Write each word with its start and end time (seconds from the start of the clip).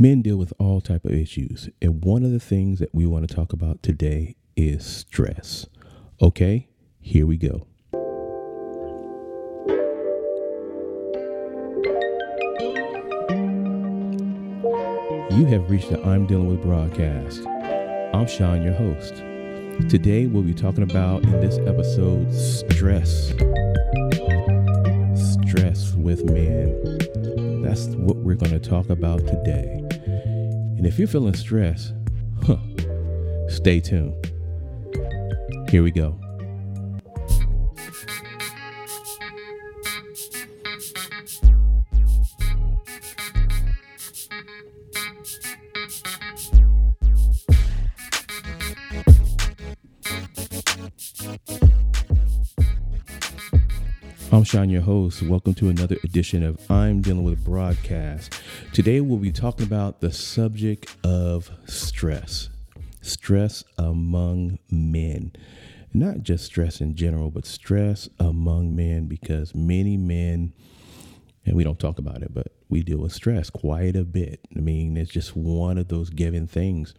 men 0.00 0.22
deal 0.22 0.36
with 0.36 0.52
all 0.58 0.80
type 0.80 1.04
of 1.04 1.12
issues 1.12 1.68
and 1.82 2.04
one 2.04 2.24
of 2.24 2.30
the 2.30 2.40
things 2.40 2.78
that 2.78 2.94
we 2.94 3.04
want 3.04 3.28
to 3.28 3.34
talk 3.34 3.52
about 3.52 3.82
today 3.82 4.36
is 4.56 4.86
stress. 4.86 5.66
Okay 6.20 6.68
here 7.08 7.26
we 7.26 7.38
go. 7.38 7.66
You 15.30 15.46
have 15.46 15.70
reached 15.70 15.88
the 15.88 16.02
i'm 16.04 16.26
dealing 16.26 16.48
with 16.48 16.62
broadcast. 16.62 17.46
I'm 18.12 18.26
sean 18.26 18.62
your 18.62 18.74
host. 18.74 19.14
Today 19.88 20.26
we'll 20.26 20.42
be 20.42 20.52
talking 20.52 20.82
about 20.82 21.22
in 21.22 21.40
this 21.40 21.56
episode 21.60 22.30
stress. 22.34 23.28
Stress 25.46 25.94
with 25.94 26.24
men. 26.24 27.62
That's 27.62 27.86
what 27.96 28.16
we're 28.16 28.34
going 28.34 28.52
to 28.52 28.60
talk 28.60 28.90
about 28.90 29.20
today. 29.26 29.87
And 30.78 30.86
if 30.86 30.96
you're 30.98 31.08
feeling 31.08 31.34
stressed, 31.34 31.92
huh, 32.46 32.56
stay 33.48 33.80
tuned. 33.80 34.14
Here 35.68 35.82
we 35.82 35.90
go. 35.90 36.18
Sean, 54.48 54.70
your 54.70 54.80
host. 54.80 55.20
Welcome 55.20 55.52
to 55.56 55.68
another 55.68 55.98
edition 56.04 56.42
of 56.42 56.58
I'm 56.70 57.02
Dealing 57.02 57.22
with 57.22 57.44
Broadcast. 57.44 58.40
Today 58.72 59.02
we'll 59.02 59.18
be 59.18 59.30
talking 59.30 59.66
about 59.66 60.00
the 60.00 60.10
subject 60.10 60.96
of 61.04 61.50
stress. 61.66 62.48
Stress 63.02 63.62
among 63.76 64.58
men. 64.70 65.32
Not 65.92 66.22
just 66.22 66.46
stress 66.46 66.80
in 66.80 66.94
general, 66.94 67.30
but 67.30 67.44
stress 67.44 68.08
among 68.18 68.74
men 68.74 69.06
because 69.06 69.54
many 69.54 69.98
men, 69.98 70.54
and 71.44 71.54
we 71.54 71.62
don't 71.62 71.78
talk 71.78 71.98
about 71.98 72.22
it, 72.22 72.32
but 72.32 72.46
we 72.70 72.82
deal 72.82 73.00
with 73.00 73.12
stress 73.12 73.50
quite 73.50 73.96
a 73.96 74.04
bit. 74.04 74.40
I 74.56 74.60
mean, 74.60 74.96
it's 74.96 75.12
just 75.12 75.36
one 75.36 75.76
of 75.76 75.88
those 75.88 76.08
given 76.08 76.46
things. 76.46 76.94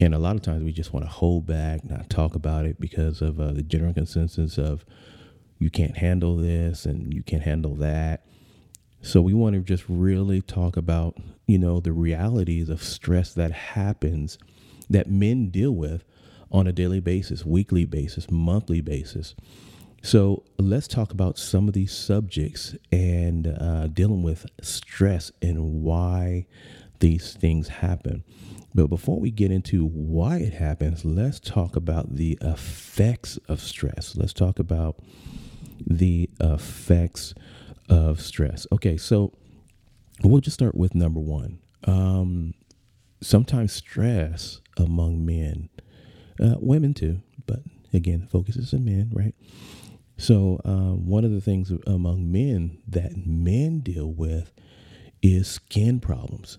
And 0.00 0.14
a 0.14 0.18
lot 0.18 0.36
of 0.36 0.42
times 0.42 0.64
we 0.64 0.72
just 0.72 0.94
want 0.94 1.04
to 1.04 1.12
hold 1.12 1.44
back, 1.44 1.84
not 1.84 2.08
talk 2.08 2.34
about 2.34 2.64
it 2.64 2.80
because 2.80 3.20
of 3.20 3.38
uh, 3.38 3.52
the 3.52 3.62
general 3.62 3.92
consensus 3.92 4.56
of, 4.56 4.86
you 5.62 5.70
can't 5.70 5.96
handle 5.96 6.36
this 6.36 6.84
and 6.84 7.14
you 7.14 7.22
can't 7.22 7.42
handle 7.42 7.76
that. 7.76 8.26
So 9.00 9.20
we 9.20 9.32
want 9.32 9.54
to 9.54 9.60
just 9.60 9.84
really 9.88 10.42
talk 10.42 10.76
about, 10.76 11.16
you 11.46 11.58
know, 11.58 11.80
the 11.80 11.92
realities 11.92 12.68
of 12.68 12.82
stress 12.82 13.32
that 13.34 13.52
happens 13.52 14.38
that 14.90 15.08
men 15.08 15.50
deal 15.50 15.72
with 15.72 16.04
on 16.50 16.66
a 16.66 16.72
daily 16.72 17.00
basis, 17.00 17.46
weekly 17.46 17.84
basis, 17.84 18.30
monthly 18.30 18.80
basis. 18.80 19.34
So 20.02 20.44
let's 20.58 20.88
talk 20.88 21.12
about 21.12 21.38
some 21.38 21.68
of 21.68 21.74
these 21.74 21.92
subjects 21.92 22.74
and 22.90 23.46
uh, 23.46 23.86
dealing 23.86 24.22
with 24.22 24.46
stress 24.60 25.30
and 25.40 25.82
why 25.82 26.46
these 26.98 27.34
things 27.34 27.68
happen. 27.68 28.24
But 28.74 28.88
before 28.88 29.20
we 29.20 29.30
get 29.30 29.52
into 29.52 29.86
why 29.86 30.38
it 30.38 30.54
happens, 30.54 31.04
let's 31.04 31.38
talk 31.38 31.76
about 31.76 32.16
the 32.16 32.38
effects 32.40 33.38
of 33.48 33.60
stress. 33.60 34.16
Let's 34.16 34.32
talk 34.32 34.58
about 34.58 35.00
the 35.86 36.30
effects 36.40 37.34
of 37.88 38.20
stress. 38.20 38.66
Okay, 38.72 38.96
so 38.96 39.32
we'll 40.22 40.40
just 40.40 40.54
start 40.54 40.74
with 40.74 40.94
number 40.94 41.20
one. 41.20 41.58
Um, 41.84 42.54
sometimes 43.20 43.72
stress 43.72 44.60
among 44.76 45.24
men, 45.24 45.68
uh, 46.40 46.56
women 46.58 46.94
too, 46.94 47.20
but 47.46 47.60
again, 47.92 48.26
focuses 48.30 48.72
on 48.72 48.84
men, 48.84 49.10
right? 49.12 49.34
So, 50.16 50.60
uh, 50.64 50.94
one 50.94 51.24
of 51.24 51.32
the 51.32 51.40
things 51.40 51.72
among 51.86 52.30
men 52.30 52.78
that 52.86 53.26
men 53.26 53.80
deal 53.80 54.12
with 54.12 54.52
is 55.22 55.48
skin 55.48 56.00
problems. 56.00 56.58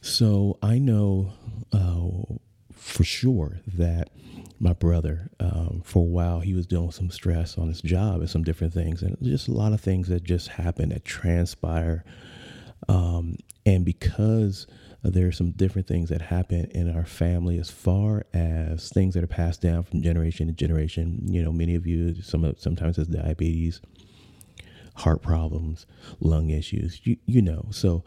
So, 0.00 0.58
I 0.62 0.78
know 0.78 1.32
uh, 1.72 2.34
for 2.76 3.04
sure 3.04 3.60
that 3.66 4.10
my 4.58 4.72
brother 4.72 5.30
um, 5.40 5.82
for 5.84 6.00
a 6.00 6.08
while 6.08 6.40
he 6.40 6.54
was 6.54 6.66
dealing 6.66 6.86
with 6.86 6.94
some 6.94 7.10
stress 7.10 7.58
on 7.58 7.68
his 7.68 7.82
job 7.82 8.20
and 8.20 8.30
some 8.30 8.42
different 8.42 8.72
things 8.72 9.02
and 9.02 9.16
just 9.22 9.48
a 9.48 9.52
lot 9.52 9.72
of 9.72 9.80
things 9.80 10.08
that 10.08 10.22
just 10.22 10.48
happened 10.48 10.92
that 10.92 11.04
transpire 11.04 12.04
um, 12.88 13.36
and 13.64 13.84
because 13.84 14.66
there 15.02 15.26
are 15.26 15.32
some 15.32 15.50
different 15.52 15.86
things 15.86 16.08
that 16.08 16.20
happen 16.20 16.64
in 16.72 16.94
our 16.94 17.04
family 17.04 17.58
as 17.58 17.70
far 17.70 18.24
as 18.32 18.88
things 18.88 19.14
that 19.14 19.22
are 19.22 19.28
passed 19.28 19.60
down 19.60 19.82
from 19.82 20.02
generation 20.02 20.46
to 20.46 20.52
generation 20.52 21.20
you 21.26 21.42
know 21.42 21.52
many 21.52 21.74
of 21.74 21.86
you 21.86 22.20
some 22.22 22.54
sometimes 22.58 22.96
has 22.96 23.08
diabetes 23.08 23.80
heart 24.96 25.22
problems 25.22 25.86
lung 26.20 26.50
issues 26.50 27.00
you, 27.04 27.16
you 27.26 27.42
know 27.42 27.66
so 27.70 28.02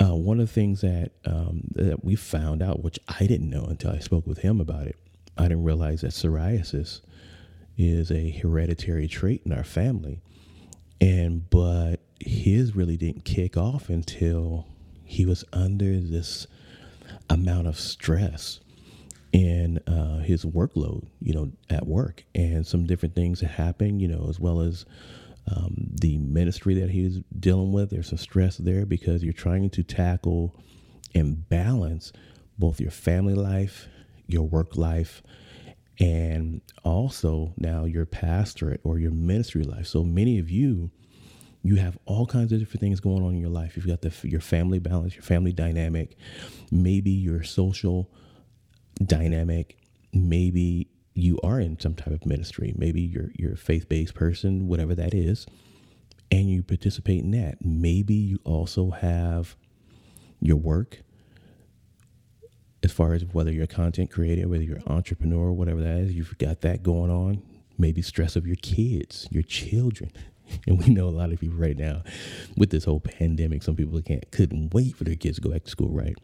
uh, 0.00 0.14
one 0.14 0.40
of 0.40 0.46
the 0.46 0.52
things 0.52 0.80
that 0.80 1.12
um, 1.24 1.62
that 1.72 2.04
we 2.04 2.16
found 2.16 2.62
out, 2.62 2.82
which 2.82 2.98
I 3.08 3.26
didn't 3.26 3.50
know 3.50 3.64
until 3.64 3.90
I 3.90 3.98
spoke 3.98 4.26
with 4.26 4.38
him 4.38 4.60
about 4.60 4.86
it, 4.86 4.96
I 5.36 5.44
didn't 5.44 5.64
realize 5.64 6.02
that 6.02 6.12
psoriasis 6.12 7.00
is 7.76 8.10
a 8.10 8.30
hereditary 8.30 9.08
trait 9.08 9.42
in 9.44 9.52
our 9.52 9.64
family, 9.64 10.20
and 11.00 11.48
but 11.50 11.96
his 12.20 12.76
really 12.76 12.96
didn't 12.96 13.24
kick 13.24 13.56
off 13.56 13.88
until 13.88 14.66
he 15.04 15.26
was 15.26 15.44
under 15.52 15.98
this 16.00 16.46
amount 17.28 17.66
of 17.66 17.78
stress 17.78 18.60
in 19.32 19.78
uh, 19.86 20.18
his 20.18 20.44
workload, 20.44 21.06
you 21.20 21.32
know, 21.32 21.50
at 21.70 21.86
work, 21.86 22.24
and 22.34 22.66
some 22.66 22.86
different 22.86 23.14
things 23.14 23.40
that 23.40 23.48
happened, 23.48 24.00
you 24.02 24.08
know, 24.08 24.26
as 24.28 24.38
well 24.38 24.60
as 24.60 24.84
um, 25.50 25.74
the 26.00 26.18
ministry 26.18 26.74
that 26.74 26.90
he 26.90 27.04
was 27.04 27.20
dealing 27.38 27.72
with. 27.72 27.90
There's 27.90 28.08
some 28.08 28.18
stress 28.18 28.56
there 28.56 28.86
because 28.86 29.22
you're 29.22 29.32
trying 29.32 29.70
to 29.70 29.82
tackle 29.82 30.54
and 31.14 31.48
balance 31.48 32.12
both 32.58 32.80
your 32.80 32.90
family 32.90 33.34
life, 33.34 33.88
your 34.26 34.44
work 34.44 34.76
life, 34.76 35.22
and 35.98 36.60
also 36.84 37.52
now 37.56 37.84
your 37.84 38.06
pastorate 38.06 38.80
or 38.84 38.98
your 38.98 39.10
ministry 39.10 39.62
life. 39.62 39.86
So 39.86 40.04
many 40.04 40.38
of 40.38 40.50
you, 40.50 40.90
you 41.62 41.76
have 41.76 41.98
all 42.06 42.26
kinds 42.26 42.52
of 42.52 42.58
different 42.58 42.80
things 42.80 43.00
going 43.00 43.22
on 43.22 43.34
in 43.34 43.40
your 43.40 43.50
life. 43.50 43.76
You've 43.76 43.86
got 43.86 44.02
the, 44.02 44.12
your 44.26 44.40
family 44.40 44.78
balance, 44.78 45.14
your 45.14 45.22
family 45.22 45.52
dynamic, 45.52 46.16
maybe 46.70 47.10
your 47.10 47.42
social 47.42 48.10
dynamic, 49.04 49.78
maybe 50.12 50.88
you 51.14 51.38
are 51.42 51.60
in 51.60 51.78
some 51.78 51.94
type 51.94 52.12
of 52.12 52.26
ministry. 52.26 52.74
Maybe 52.76 53.00
you're 53.00 53.30
you're 53.34 53.52
a 53.52 53.56
faith 53.56 53.88
based 53.88 54.14
person, 54.14 54.68
whatever 54.68 54.94
that 54.94 55.14
is, 55.14 55.46
and 56.30 56.50
you 56.50 56.62
participate 56.62 57.20
in 57.20 57.30
that. 57.32 57.64
Maybe 57.64 58.14
you 58.14 58.38
also 58.44 58.90
have 58.90 59.56
your 60.40 60.56
work 60.56 61.02
as 62.82 62.92
far 62.92 63.14
as 63.14 63.24
whether 63.32 63.52
you're 63.52 63.64
a 63.64 63.68
content 63.68 64.10
creator, 64.10 64.48
whether 64.48 64.64
you're 64.64 64.78
an 64.78 64.88
entrepreneur, 64.88 65.52
whatever 65.52 65.80
that 65.82 65.98
is, 65.98 66.12
you've 66.14 66.36
got 66.38 66.62
that 66.62 66.82
going 66.82 67.10
on. 67.10 67.42
Maybe 67.78 68.02
stress 68.02 68.36
of 68.36 68.46
your 68.46 68.56
kids, 68.56 69.28
your 69.30 69.42
children. 69.42 70.12
And 70.66 70.78
we 70.78 70.92
know 70.92 71.08
a 71.08 71.08
lot 71.08 71.32
of 71.32 71.40
people 71.40 71.56
right 71.56 71.78
now 71.78 72.02
with 72.58 72.68
this 72.68 72.84
whole 72.84 73.00
pandemic, 73.00 73.62
some 73.62 73.74
people 73.74 74.02
can't 74.02 74.30
couldn't 74.32 74.74
wait 74.74 74.94
for 74.94 75.04
their 75.04 75.14
kids 75.14 75.36
to 75.36 75.40
go 75.40 75.48
back 75.48 75.64
to 75.64 75.70
school, 75.70 75.88
right? 75.88 76.14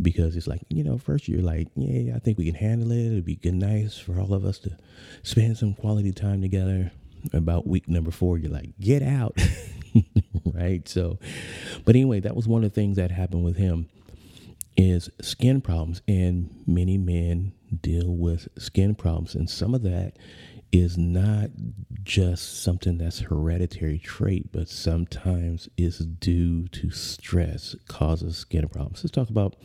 Because 0.00 0.36
it's 0.36 0.46
like 0.46 0.62
you 0.68 0.82
know 0.82 0.98
first 0.98 1.28
you're 1.28 1.42
like 1.42 1.68
yeah 1.76 2.14
i 2.16 2.18
think 2.18 2.36
we 2.38 2.44
can 2.44 2.54
handle 2.54 2.90
it. 2.90 3.06
It'd 3.06 3.24
be 3.24 3.36
good 3.36 3.54
nice 3.54 3.96
for 3.96 4.20
all 4.20 4.34
of 4.34 4.44
us 4.44 4.58
to 4.60 4.76
spend 5.22 5.56
some 5.56 5.74
quality 5.74 6.12
time 6.12 6.40
together. 6.40 6.90
About 7.32 7.66
week 7.66 7.88
number 7.88 8.10
four 8.10 8.36
you're 8.36 8.52
like 8.52 8.78
get 8.78 9.02
out 9.02 9.38
right? 10.54 10.86
So 10.86 11.18
but 11.84 11.94
anyway 11.94 12.20
that 12.20 12.36
was 12.36 12.46
one 12.46 12.64
of 12.64 12.70
the 12.70 12.74
things 12.74 12.96
that 12.96 13.10
happened 13.10 13.44
with 13.44 13.56
him 13.56 13.88
is 14.76 15.08
skin 15.22 15.60
problems 15.60 16.02
and 16.08 16.50
many 16.66 16.98
men 16.98 17.52
deal 17.80 18.14
with 18.14 18.48
skin 18.58 18.94
problems 18.94 19.34
and 19.34 19.48
some 19.48 19.74
of 19.74 19.82
that 19.82 20.14
is 20.72 20.98
not 20.98 21.50
just 22.02 22.62
something 22.62 22.98
that's 22.98 23.20
hereditary 23.20 23.98
trait 23.98 24.50
but 24.52 24.68
sometimes 24.68 25.68
is 25.76 25.98
due 26.00 26.66
to 26.68 26.90
stress 26.90 27.74
causes 27.88 28.36
skin 28.36 28.68
problems. 28.68 29.02
Let's 29.02 29.12
talk 29.12 29.30
about 29.30 29.56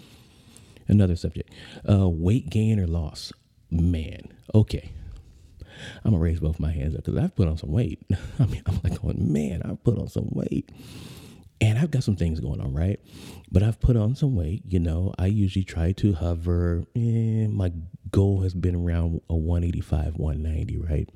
Another 0.90 1.16
subject 1.16 1.52
uh, 1.90 2.10
weight 2.10 2.50
gain 2.50 2.80
or 2.80 2.88
loss. 2.88 3.32
Man, 3.72 4.34
okay. 4.54 4.92
I'm 6.04 6.12
gonna 6.12 6.22
raise 6.22 6.40
both 6.40 6.60
my 6.60 6.72
hands 6.72 6.96
up 6.96 7.06
because 7.06 7.18
I've 7.18 7.36
put 7.36 7.48
on 7.48 7.58
some 7.58 7.72
weight. 7.72 8.02
I 8.40 8.46
mean, 8.46 8.64
I'm 8.66 8.80
like 8.84 9.02
going, 9.02 9.32
man, 9.32 9.62
I've 9.64 9.84
put 9.84 9.98
on 9.98 10.10
some 10.10 10.28
weight. 10.32 10.70
And 11.62 11.78
I've 11.78 11.92
got 11.92 12.04
some 12.04 12.16
things 12.16 12.40
going 12.40 12.62
on, 12.62 12.74
right? 12.74 13.00
But 13.52 13.64
I've 13.64 13.82
put 13.82 13.98
on 13.98 14.16
some 14.16 14.36
weight. 14.36 14.64
You 14.66 14.80
know, 14.80 15.14
I 15.20 15.26
usually 15.26 15.66
try 15.66 15.92
to 15.94 16.14
hover. 16.14 16.86
Eh, 16.96 17.48
my 17.48 17.74
goal 18.12 18.42
has 18.42 18.54
been 18.54 18.76
around 18.76 19.22
a 19.30 19.36
185, 19.36 20.16
190, 20.16 20.78
right? 20.78 21.10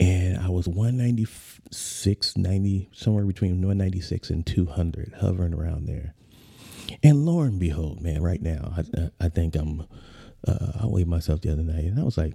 And 0.00 0.38
I 0.38 0.48
was 0.48 0.66
196, 0.66 2.36
90, 2.38 2.88
somewhere 2.92 3.24
between 3.24 3.52
196 3.52 4.30
and 4.30 4.46
200, 4.46 5.14
hovering 5.20 5.52
around 5.52 5.86
there. 5.86 6.14
And 7.02 7.26
lo 7.26 7.40
and 7.40 7.58
behold, 7.58 8.00
man, 8.00 8.22
right 8.22 8.40
now, 8.40 8.72
I, 8.76 9.24
I 9.26 9.28
think 9.28 9.54
I'm, 9.54 9.86
uh, 10.46 10.72
I 10.82 10.86
weighed 10.86 11.08
myself 11.08 11.40
the 11.40 11.52
other 11.52 11.62
night 11.62 11.84
and 11.84 11.98
I 11.98 12.02
was 12.02 12.16
like 12.16 12.34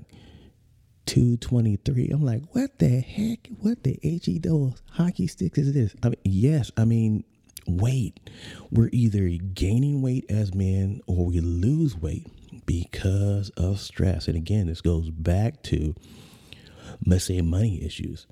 223. 1.08 2.10
I'm 2.10 2.24
like, 2.24 2.44
what 2.54 2.80
the 2.80 3.00
heck? 3.00 3.50
What 3.60 3.84
the 3.84 4.00
HE 4.02 4.40
those 4.40 4.82
hockey 4.92 5.28
sticks 5.28 5.58
is 5.58 5.74
this? 5.74 5.96
I 6.04 6.10
mean, 6.10 6.18
yes, 6.24 6.72
I 6.78 6.86
mean, 6.86 7.24
weight. 7.68 8.20
We're 8.72 8.90
either 8.92 9.28
gaining 9.54 10.02
weight 10.02 10.26
as 10.30 10.54
men 10.54 11.02
or 11.08 11.26
we 11.26 11.40
lose 11.40 11.96
weight 11.98 12.28
because 12.66 13.50
of 13.52 13.80
stress. 13.80 14.28
And 14.28 14.38
again, 14.38 14.68
this 14.68 14.82
goes 14.82 15.10
back 15.10 15.64
to, 15.64 15.96
let's 17.06 17.26
say, 17.26 17.42
money 17.42 17.84
issues, 17.84 18.28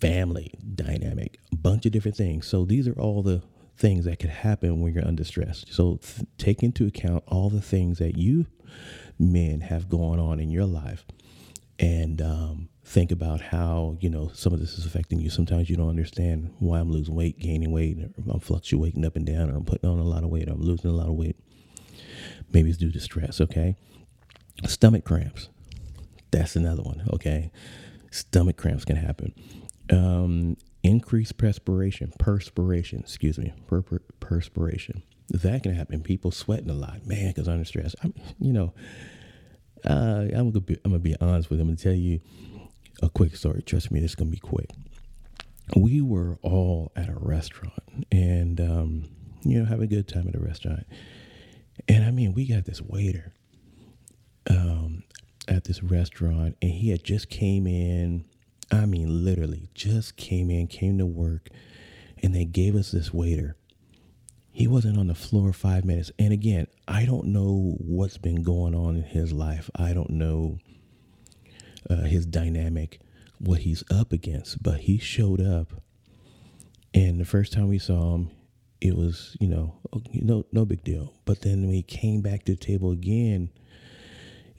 family 0.00 0.52
dynamic, 0.74 1.38
bunch 1.52 1.86
of 1.86 1.92
different 1.92 2.16
things. 2.16 2.46
So 2.46 2.64
these 2.64 2.88
are 2.88 2.98
all 2.98 3.22
the 3.22 3.42
things 3.76 4.04
that 4.04 4.18
could 4.18 4.30
happen 4.30 4.80
when 4.80 4.94
you're 4.94 5.06
under 5.06 5.24
stress. 5.24 5.64
So 5.70 5.96
th- 5.96 6.26
take 6.38 6.62
into 6.62 6.86
account 6.86 7.24
all 7.26 7.50
the 7.50 7.60
things 7.60 7.98
that 7.98 8.16
you 8.16 8.46
men 9.18 9.60
have 9.60 9.88
going 9.88 10.20
on 10.20 10.40
in 10.40 10.50
your 10.50 10.66
life 10.66 11.04
and 11.78 12.22
um, 12.22 12.68
think 12.84 13.10
about 13.10 13.40
how 13.40 13.96
you 14.00 14.08
know 14.08 14.30
some 14.32 14.52
of 14.52 14.60
this 14.60 14.78
is 14.78 14.86
affecting 14.86 15.20
you. 15.20 15.30
Sometimes 15.30 15.68
you 15.68 15.76
don't 15.76 15.88
understand 15.88 16.54
why 16.58 16.78
I'm 16.78 16.90
losing 16.90 17.14
weight, 17.14 17.38
gaining 17.38 17.70
weight, 17.70 17.98
I'm 18.30 18.40
fluctuating 18.40 19.04
up 19.04 19.16
and 19.16 19.26
down, 19.26 19.50
or 19.50 19.56
I'm 19.56 19.64
putting 19.64 19.88
on 19.88 19.98
a 19.98 20.04
lot 20.04 20.24
of 20.24 20.30
weight, 20.30 20.48
or 20.48 20.52
I'm 20.52 20.62
losing 20.62 20.90
a 20.90 20.94
lot 20.94 21.08
of 21.08 21.14
weight. 21.14 21.36
Maybe 22.52 22.70
it's 22.70 22.78
due 22.78 22.92
to 22.92 23.00
stress. 23.00 23.40
Okay, 23.40 23.76
stomach 24.66 25.04
cramps. 25.04 25.48
That's 26.30 26.56
another 26.56 26.82
one. 26.82 27.02
Okay, 27.12 27.50
stomach 28.10 28.56
cramps 28.56 28.84
can 28.84 28.96
happen. 28.96 29.34
Um, 29.90 30.56
increased 30.86 31.38
perspiration, 31.38 32.12
perspiration. 32.18 33.00
Excuse 33.00 33.38
me, 33.38 33.52
per- 33.66 33.82
per- 33.82 34.02
perspiration. 34.20 35.02
That 35.30 35.64
can 35.64 35.74
happen. 35.74 36.02
People 36.02 36.30
sweating 36.30 36.70
a 36.70 36.74
lot, 36.74 37.06
man, 37.06 37.28
because 37.28 37.48
under 37.48 37.64
stress. 37.64 37.94
I'm, 38.04 38.14
you 38.38 38.52
know 38.52 38.74
uh, 39.84 40.26
I'm 40.34 40.50
gonna 40.50 40.60
be, 40.60 40.76
I'm 40.84 40.92
gonna 40.92 40.98
be 40.98 41.16
honest 41.20 41.50
with 41.50 41.60
him 41.60 41.68
and 41.68 41.78
tell 41.78 41.94
you 41.94 42.20
a 43.02 43.08
quick 43.10 43.36
story. 43.36 43.62
Trust 43.62 43.90
me, 43.90 44.00
this 44.00 44.12
is 44.12 44.14
gonna 44.14 44.30
be 44.30 44.38
quick. 44.38 44.70
We 45.76 46.00
were 46.00 46.38
all 46.42 46.92
at 46.96 47.08
a 47.08 47.14
restaurant 47.16 48.06
and 48.12 48.60
um, 48.60 49.04
you 49.44 49.58
know 49.58 49.64
having 49.64 49.84
a 49.84 49.88
good 49.88 50.08
time 50.08 50.28
at 50.28 50.34
a 50.34 50.40
restaurant, 50.40 50.86
and 51.88 52.04
I 52.04 52.10
mean 52.10 52.34
we 52.34 52.46
got 52.46 52.64
this 52.64 52.82
waiter 52.82 53.32
um, 54.50 55.04
at 55.48 55.64
this 55.64 55.82
restaurant, 55.82 56.56
and 56.62 56.70
he 56.72 56.90
had 56.90 57.04
just 57.04 57.30
came 57.30 57.66
in. 57.66 58.24
I 58.70 58.86
mean, 58.86 59.24
literally 59.24 59.68
just 59.74 60.16
came 60.16 60.50
in, 60.50 60.66
came 60.66 60.98
to 60.98 61.06
work, 61.06 61.48
and 62.22 62.34
they 62.34 62.44
gave 62.44 62.74
us 62.74 62.90
this 62.90 63.12
waiter 63.12 63.56
he 64.56 64.66
wasn't 64.66 64.96
on 64.96 65.08
the 65.08 65.14
floor 65.14 65.52
five 65.52 65.84
minutes. 65.84 66.10
And 66.18 66.32
again, 66.32 66.66
I 66.88 67.04
don't 67.04 67.26
know 67.26 67.76
what's 67.76 68.16
been 68.16 68.42
going 68.42 68.74
on 68.74 68.96
in 68.96 69.02
his 69.02 69.30
life. 69.30 69.68
I 69.76 69.92
don't 69.92 70.08
know 70.08 70.56
uh, 71.90 72.04
his 72.04 72.24
dynamic, 72.24 72.98
what 73.38 73.60
he's 73.60 73.84
up 73.90 74.14
against, 74.14 74.62
but 74.62 74.80
he 74.80 74.96
showed 74.96 75.42
up. 75.42 75.82
And 76.94 77.20
the 77.20 77.26
first 77.26 77.52
time 77.52 77.68
we 77.68 77.78
saw 77.78 78.14
him, 78.14 78.30
it 78.80 78.96
was, 78.96 79.36
you 79.40 79.48
know, 79.48 79.74
no, 80.14 80.46
no 80.52 80.64
big 80.64 80.82
deal. 80.82 81.12
But 81.26 81.42
then 81.42 81.66
when 81.66 81.74
he 81.74 81.82
came 81.82 82.22
back 82.22 82.44
to 82.44 82.52
the 82.52 82.56
table 82.58 82.92
again, 82.92 83.50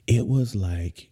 it 0.06 0.28
was 0.28 0.54
like 0.54 1.10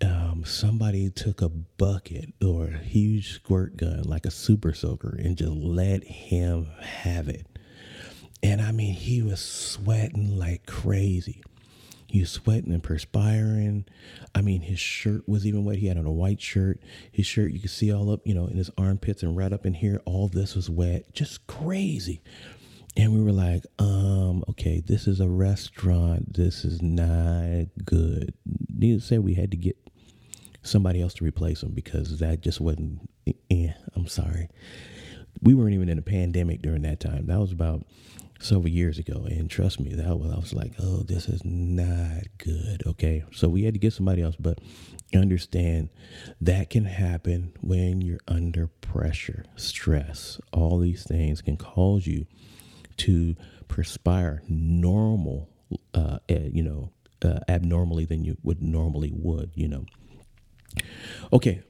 um, 0.00 0.44
somebody 0.44 1.10
took 1.10 1.40
a 1.40 1.48
bucket 1.48 2.32
or 2.44 2.66
a 2.66 2.78
huge 2.78 3.34
squirt 3.34 3.76
gun, 3.76 4.02
like 4.02 4.26
a 4.26 4.30
super 4.30 4.72
soaker, 4.72 5.16
and 5.18 5.36
just 5.36 5.52
let 5.52 6.04
him 6.04 6.66
have 6.80 7.28
it. 7.28 7.46
And 8.42 8.60
I 8.60 8.72
mean, 8.72 8.94
he 8.94 9.22
was 9.22 9.40
sweating 9.40 10.36
like 10.38 10.66
crazy. 10.66 11.42
He 12.08 12.20
was 12.20 12.30
sweating 12.30 12.72
and 12.72 12.82
perspiring. 12.82 13.86
I 14.34 14.42
mean, 14.42 14.60
his 14.60 14.78
shirt 14.78 15.26
was 15.26 15.46
even 15.46 15.64
wet. 15.64 15.78
He 15.78 15.86
had 15.86 15.96
on 15.96 16.04
a 16.04 16.12
white 16.12 16.42
shirt. 16.42 16.80
His 17.10 17.24
shirt, 17.24 17.52
you 17.52 17.60
could 17.60 17.70
see 17.70 17.90
all 17.90 18.10
up, 18.10 18.20
you 18.26 18.34
know, 18.34 18.46
in 18.46 18.58
his 18.58 18.70
armpits 18.76 19.22
and 19.22 19.34
right 19.34 19.52
up 19.52 19.64
in 19.64 19.74
here. 19.74 20.02
All 20.04 20.28
this 20.28 20.54
was 20.54 20.68
wet. 20.68 21.14
Just 21.14 21.46
crazy. 21.46 22.20
And 22.96 23.12
we 23.12 23.22
were 23.22 23.32
like, 23.32 23.64
um, 23.78 24.44
okay, 24.50 24.80
this 24.80 25.06
is 25.06 25.20
a 25.20 25.28
restaurant. 25.28 26.34
This 26.34 26.64
is 26.64 26.82
not 26.82 27.66
good. 27.84 28.34
Needless 28.68 29.04
to 29.04 29.08
say, 29.08 29.18
we 29.18 29.34
had 29.34 29.50
to 29.52 29.56
get 29.56 29.76
somebody 30.62 31.00
else 31.00 31.14
to 31.14 31.24
replace 31.24 31.62
him 31.62 31.72
because 31.72 32.18
that 32.18 32.42
just 32.42 32.60
wasn't, 32.60 33.08
eh, 33.50 33.72
I'm 33.96 34.06
sorry. 34.08 34.48
We 35.40 35.54
weren't 35.54 35.74
even 35.74 35.88
in 35.88 35.98
a 35.98 36.02
pandemic 36.02 36.62
during 36.62 36.82
that 36.82 37.00
time. 37.00 37.26
That 37.26 37.40
was 37.40 37.50
about 37.50 37.84
several 38.40 38.68
years 38.68 38.98
ago. 38.98 39.24
And 39.28 39.50
trust 39.50 39.80
me, 39.80 39.94
that 39.94 40.18
was 40.18 40.30
I 40.30 40.36
was 40.36 40.52
like, 40.52 40.72
oh, 40.78 41.02
this 41.02 41.28
is 41.28 41.44
not 41.44 42.24
good. 42.38 42.82
Okay. 42.86 43.24
So 43.32 43.48
we 43.48 43.64
had 43.64 43.74
to 43.74 43.80
get 43.80 43.92
somebody 43.92 44.22
else, 44.22 44.36
but 44.38 44.58
understand 45.14 45.90
that 46.40 46.70
can 46.70 46.84
happen 46.84 47.52
when 47.60 48.00
you're 48.00 48.20
under 48.28 48.66
pressure, 48.66 49.44
stress. 49.56 50.40
All 50.52 50.78
these 50.78 51.04
things 51.04 51.42
can 51.42 51.56
cause 51.56 52.06
you 52.06 52.26
to 52.98 53.36
perspire 53.68 54.42
normal, 54.48 55.48
uh, 55.94 56.18
eh, 56.28 56.48
you 56.52 56.62
know, 56.62 56.90
uh, 57.24 57.40
abnormally 57.48 58.04
than 58.04 58.24
you 58.24 58.36
would 58.42 58.62
normally 58.62 59.12
would, 59.14 59.50
you 59.54 59.68
know. 59.68 59.84
Okay, 61.32 61.62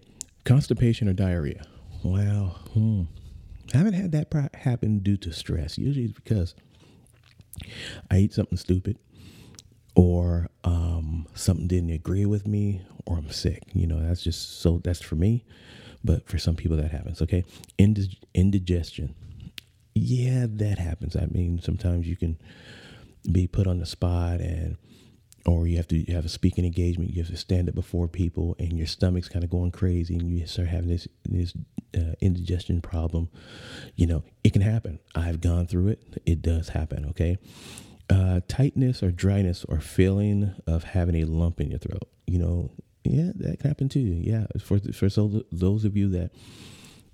constipation 0.45 1.09
or 1.09 1.13
diarrhea. 1.13 1.65
Well, 2.03 2.59
hmm. 2.73 3.03
I 3.75 3.79
haven't 3.79 3.95
had 3.95 4.13
that 4.13 4.55
happen 4.55 4.99
due 4.99 5.17
to 5.19 5.33
stress. 5.33 5.79
Usually 5.79 6.07
it's 6.07 6.15
because 6.15 6.55
I 8.11 8.19
eat 8.19 8.35
something 8.35 8.59
stupid 8.59 8.99
or 9.95 10.49
um, 10.65 11.27
something 11.35 11.69
didn't 11.69 11.91
agree 11.91 12.27
with 12.27 12.47
me 12.47 12.83
or 13.07 13.19
I'm 13.19 13.31
sick. 13.31 13.63
You 13.73 13.87
know, 13.87 14.01
that's 14.01 14.23
just 14.23 14.61
so 14.61 14.81
that's 14.83 15.01
for 15.01 15.17
me. 15.17 15.45
But 16.05 16.29
for 16.29 16.39
some 16.39 16.57
people 16.57 16.77
that 16.79 16.91
happens, 16.91 17.23
okay? 17.23 17.45
Indig- 17.79 18.19
indigestion. 18.35 19.15
Yeah, 19.95 20.47
that 20.49 20.79
happens. 20.79 21.17
I 21.17 21.27
mean, 21.27 21.61
sometimes 21.61 22.07
you 22.07 22.17
can 22.17 22.39
be 23.31 23.47
put 23.47 23.67
on 23.67 23.79
the 23.79 23.87
spot 23.87 24.41
and 24.41 24.77
or 25.47 25.67
you 25.67 25.77
have 25.77 25.89
to 25.89 25.97
you 25.97 26.15
have 26.15 26.25
a 26.25 26.29
speaking 26.29 26.65
engagement 26.65 27.11
you 27.11 27.21
have 27.23 27.31
to 27.31 27.37
stand 27.37 27.69
up 27.69 27.75
before 27.75 28.07
people 28.09 28.55
and 28.59 28.77
your 28.79 28.87
stomach's 28.87 29.29
kind 29.29 29.45
of 29.45 29.51
going 29.51 29.71
crazy 29.71 30.15
and 30.17 30.29
you 30.29 30.47
start 30.47 30.69
having 30.69 30.89
this 30.89 31.09
this 31.25 31.53
uh, 31.97 32.15
indigestion 32.21 32.81
problem 32.81 33.29
you 33.97 34.07
know 34.07 34.23
it 34.45 34.53
can 34.53 34.63
happen. 34.63 34.99
I've 35.15 35.41
gone 35.41 35.67
through 35.67 35.89
it. 35.89 36.23
It 36.27 36.43
does 36.43 36.71
happen 36.71 37.07
okay? 37.11 37.39
Uh, 38.11 38.41
tightness 38.49 39.03
or 39.03 39.11
dryness 39.11 39.65
or 39.69 39.81
feeling 39.81 40.55
of 40.67 40.85
having 40.85 41.17
a 41.17 41.25
lump 41.25 41.61
in 41.61 41.71
your 41.71 41.79
throat 41.79 42.09
you 42.27 42.39
know 42.39 42.71
yeah 43.05 43.31
that 43.37 43.61
can 43.61 43.69
happen 43.69 43.89
too. 43.89 44.01
Yeah 44.01 44.47
for 44.61 44.79
for 44.93 45.09
so 45.09 45.43
those 45.51 45.85
of 45.85 45.97
you 45.97 46.09
that 46.11 46.31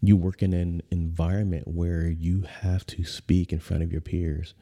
you 0.00 0.16
work 0.16 0.42
in 0.42 0.52
an 0.52 0.82
environment 0.90 1.66
where 1.66 2.06
you 2.06 2.42
have 2.42 2.86
to 2.86 3.04
speak 3.04 3.52
in 3.52 3.58
front 3.58 3.82
of 3.82 3.90
your 3.90 4.00
peers 4.00 4.54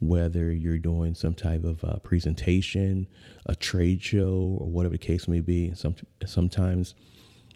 whether 0.00 0.52
you're 0.52 0.78
doing 0.78 1.14
some 1.14 1.34
type 1.34 1.64
of 1.64 1.82
uh, 1.84 1.96
presentation, 1.98 3.06
a 3.46 3.54
trade 3.54 4.02
show, 4.02 4.56
or 4.60 4.68
whatever 4.68 4.92
the 4.92 4.98
case 4.98 5.26
may 5.26 5.40
be. 5.40 5.74
Some, 5.74 5.96
sometimes 6.24 6.94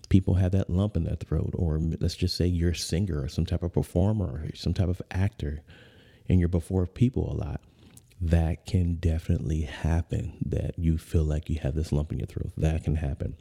people 0.08 0.34
have 0.34 0.52
that 0.52 0.68
lump 0.68 0.96
in 0.96 1.04
their 1.04 1.16
throat, 1.16 1.50
or 1.54 1.80
let's 2.00 2.16
just 2.16 2.36
say 2.36 2.46
you're 2.46 2.70
a 2.70 2.76
singer 2.76 3.22
or 3.22 3.28
some 3.28 3.46
type 3.46 3.62
of 3.62 3.72
performer 3.72 4.26
or 4.26 4.48
some 4.54 4.74
type 4.74 4.88
of 4.88 5.00
actor, 5.10 5.62
and 6.28 6.40
you're 6.40 6.48
before 6.48 6.86
people 6.86 7.32
a 7.32 7.36
lot. 7.36 7.60
That 8.20 8.66
can 8.66 8.94
definitely 8.96 9.62
happen. 9.62 10.34
That 10.46 10.78
you 10.78 10.96
feel 10.96 11.24
like 11.24 11.50
you 11.50 11.58
have 11.60 11.74
this 11.74 11.90
lump 11.90 12.12
in 12.12 12.18
your 12.18 12.26
throat. 12.26 12.52
That 12.56 12.84
can 12.84 12.96
happen. 12.96 13.36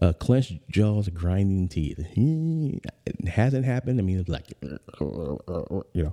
Uh, 0.00 0.12
clenched 0.14 0.54
jaws, 0.70 1.08
grinding 1.10 1.68
teeth. 1.68 1.98
It 1.98 3.28
hasn't 3.28 3.64
happened. 3.64 4.00
I 4.00 4.02
mean, 4.02 4.18
it's 4.18 4.28
like, 4.28 4.52
you 4.60 6.02
know, 6.02 6.12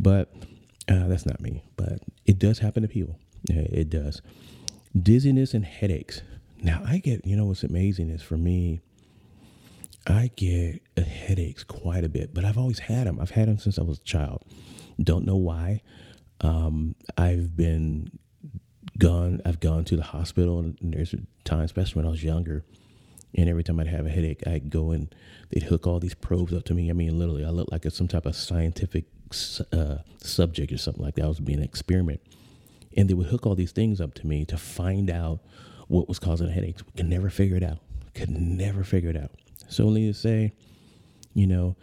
but 0.00 0.32
uh, 0.88 1.06
that's 1.08 1.26
not 1.26 1.40
me, 1.40 1.62
but 1.76 2.00
it 2.24 2.38
does 2.38 2.58
happen 2.58 2.82
to 2.82 2.88
people. 2.88 3.18
Yeah, 3.44 3.66
it 3.70 3.90
does. 3.90 4.22
Dizziness 5.00 5.52
and 5.54 5.64
headaches. 5.64 6.22
Now, 6.62 6.82
I 6.84 6.98
get, 6.98 7.26
you 7.26 7.36
know, 7.36 7.44
what's 7.44 7.62
amazing 7.62 8.10
is 8.10 8.22
for 8.22 8.36
me, 8.38 8.80
I 10.06 10.30
get 10.34 10.80
headaches 10.96 11.62
quite 11.64 12.04
a 12.04 12.08
bit, 12.08 12.32
but 12.32 12.44
I've 12.44 12.56
always 12.58 12.78
had 12.78 13.06
them. 13.06 13.20
I've 13.20 13.30
had 13.30 13.48
them 13.48 13.58
since 13.58 13.78
I 13.78 13.82
was 13.82 13.98
a 13.98 14.04
child. 14.04 14.42
Don't 15.00 15.26
know 15.26 15.36
why. 15.36 15.82
Um, 16.40 16.94
I've 17.16 17.56
been 17.56 18.10
gone, 18.98 19.42
I've 19.44 19.60
gone 19.60 19.84
to 19.84 19.96
the 19.96 20.02
hospital, 20.02 20.60
and 20.60 20.78
there's 20.80 21.12
a 21.12 21.18
time, 21.44 21.60
especially 21.60 22.00
when 22.00 22.06
I 22.06 22.10
was 22.10 22.24
younger, 22.24 22.64
and 23.34 23.48
every 23.48 23.64
time 23.64 23.78
I'd 23.80 23.88
have 23.88 24.06
a 24.06 24.10
headache, 24.10 24.46
I'd 24.46 24.70
go 24.70 24.90
and 24.90 25.14
they'd 25.50 25.64
hook 25.64 25.86
all 25.86 26.00
these 26.00 26.14
probes 26.14 26.52
up 26.52 26.64
to 26.64 26.74
me. 26.74 26.90
I 26.90 26.92
mean, 26.92 27.18
literally, 27.18 27.44
I 27.44 27.50
looked 27.50 27.72
like 27.72 27.84
a, 27.84 27.90
some 27.90 28.08
type 28.08 28.26
of 28.26 28.34
scientific 28.34 29.04
uh, 29.72 29.98
subject 30.22 30.72
or 30.72 30.78
something 30.78 31.04
like 31.04 31.14
that. 31.16 31.24
I 31.24 31.28
was 31.28 31.40
being 31.40 31.58
an 31.58 31.64
experiment. 31.64 32.20
And 32.96 33.08
they 33.08 33.14
would 33.14 33.26
hook 33.26 33.46
all 33.46 33.54
these 33.54 33.72
things 33.72 34.00
up 34.00 34.14
to 34.14 34.26
me 34.26 34.44
to 34.46 34.56
find 34.56 35.10
out 35.10 35.40
what 35.88 36.08
was 36.08 36.18
causing 36.18 36.46
the 36.46 36.52
headaches. 36.52 36.84
We 36.84 36.92
could 36.96 37.08
never 37.08 37.30
figure 37.30 37.56
it 37.56 37.62
out. 37.62 37.78
Could 38.14 38.30
never 38.30 38.82
figure 38.82 39.10
it 39.10 39.16
out. 39.16 39.30
So 39.68 39.84
only 39.84 40.06
to 40.06 40.14
say, 40.14 40.52
you 41.34 41.46
know, 41.46 41.76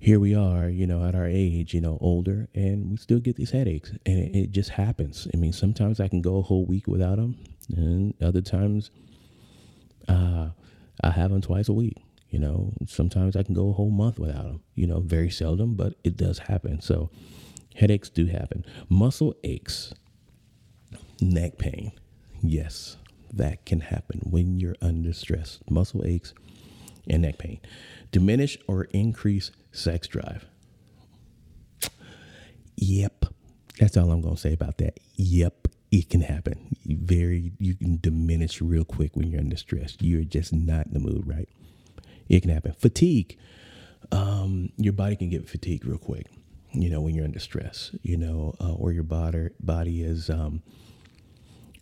here 0.00 0.18
we 0.18 0.34
are, 0.34 0.68
you 0.68 0.86
know, 0.86 1.04
at 1.04 1.14
our 1.14 1.26
age, 1.26 1.74
you 1.74 1.80
know, 1.82 1.98
older, 2.00 2.48
and 2.54 2.90
we 2.90 2.96
still 2.96 3.18
get 3.18 3.36
these 3.36 3.50
headaches, 3.50 3.90
and 4.06 4.18
it, 4.18 4.34
it, 4.34 4.50
just 4.50 4.70
happens. 4.70 5.28
I 5.34 5.36
mean, 5.36 5.52
sometimes 5.52 6.00
I 6.00 6.08
can 6.08 6.22
go 6.22 6.38
a 6.38 6.42
whole 6.42 6.64
week 6.64 6.86
without 6.86 7.16
them, 7.16 7.36
and 7.76 8.14
other 8.22 8.40
times, 8.40 8.90
uh, 10.08 10.48
I 11.02 11.10
have 11.10 11.30
them 11.30 11.40
twice 11.40 11.68
a 11.68 11.72
week. 11.72 11.96
You 12.28 12.38
know, 12.38 12.72
sometimes 12.86 13.34
I 13.34 13.42
can 13.42 13.54
go 13.54 13.70
a 13.70 13.72
whole 13.72 13.90
month 13.90 14.18
without 14.18 14.44
them. 14.44 14.60
You 14.74 14.86
know, 14.86 15.00
very 15.00 15.30
seldom, 15.30 15.74
but 15.74 15.94
it 16.04 16.16
does 16.16 16.38
happen. 16.38 16.80
So, 16.80 17.10
headaches 17.74 18.08
do 18.08 18.26
happen. 18.26 18.64
Muscle 18.88 19.34
aches, 19.42 19.92
neck 21.20 21.58
pain, 21.58 21.92
yes, 22.42 22.96
that 23.32 23.66
can 23.66 23.80
happen 23.80 24.20
when 24.24 24.60
you're 24.60 24.76
under 24.80 25.12
stress. 25.12 25.58
Muscle 25.68 26.04
aches 26.06 26.34
and 27.08 27.22
neck 27.22 27.38
pain 27.38 27.60
diminish 28.12 28.58
or 28.66 28.84
increase 28.92 29.50
sex 29.72 30.06
drive. 30.08 30.46
Yep. 32.76 33.26
That's 33.78 33.96
all 33.96 34.10
I'm 34.10 34.20
going 34.20 34.34
to 34.34 34.40
say 34.40 34.52
about 34.52 34.78
that. 34.78 34.98
Yep. 35.16 35.68
It 35.90 36.08
can 36.08 36.20
happen. 36.20 36.76
Very, 36.86 37.52
you 37.58 37.74
can 37.74 37.98
diminish 38.00 38.60
real 38.60 38.84
quick 38.84 39.16
when 39.16 39.30
you're 39.30 39.40
under 39.40 39.56
stress. 39.56 39.96
You're 40.00 40.24
just 40.24 40.52
not 40.52 40.86
in 40.86 40.92
the 40.92 41.00
mood, 41.00 41.26
right? 41.26 41.48
It 42.28 42.42
can 42.42 42.50
happen. 42.50 42.72
Fatigue. 42.72 43.36
Um, 44.12 44.70
your 44.76 44.92
body 44.92 45.16
can 45.16 45.28
get 45.30 45.48
fatigued 45.48 45.84
real 45.84 45.98
quick, 45.98 46.26
you 46.72 46.90
know, 46.90 47.00
when 47.00 47.14
you're 47.14 47.24
under 47.24 47.38
stress, 47.38 47.90
you 48.02 48.16
know, 48.16 48.54
uh, 48.60 48.72
or 48.72 48.92
your 48.92 49.04
body, 49.04 49.50
body 49.60 50.02
is, 50.02 50.30
um, 50.30 50.62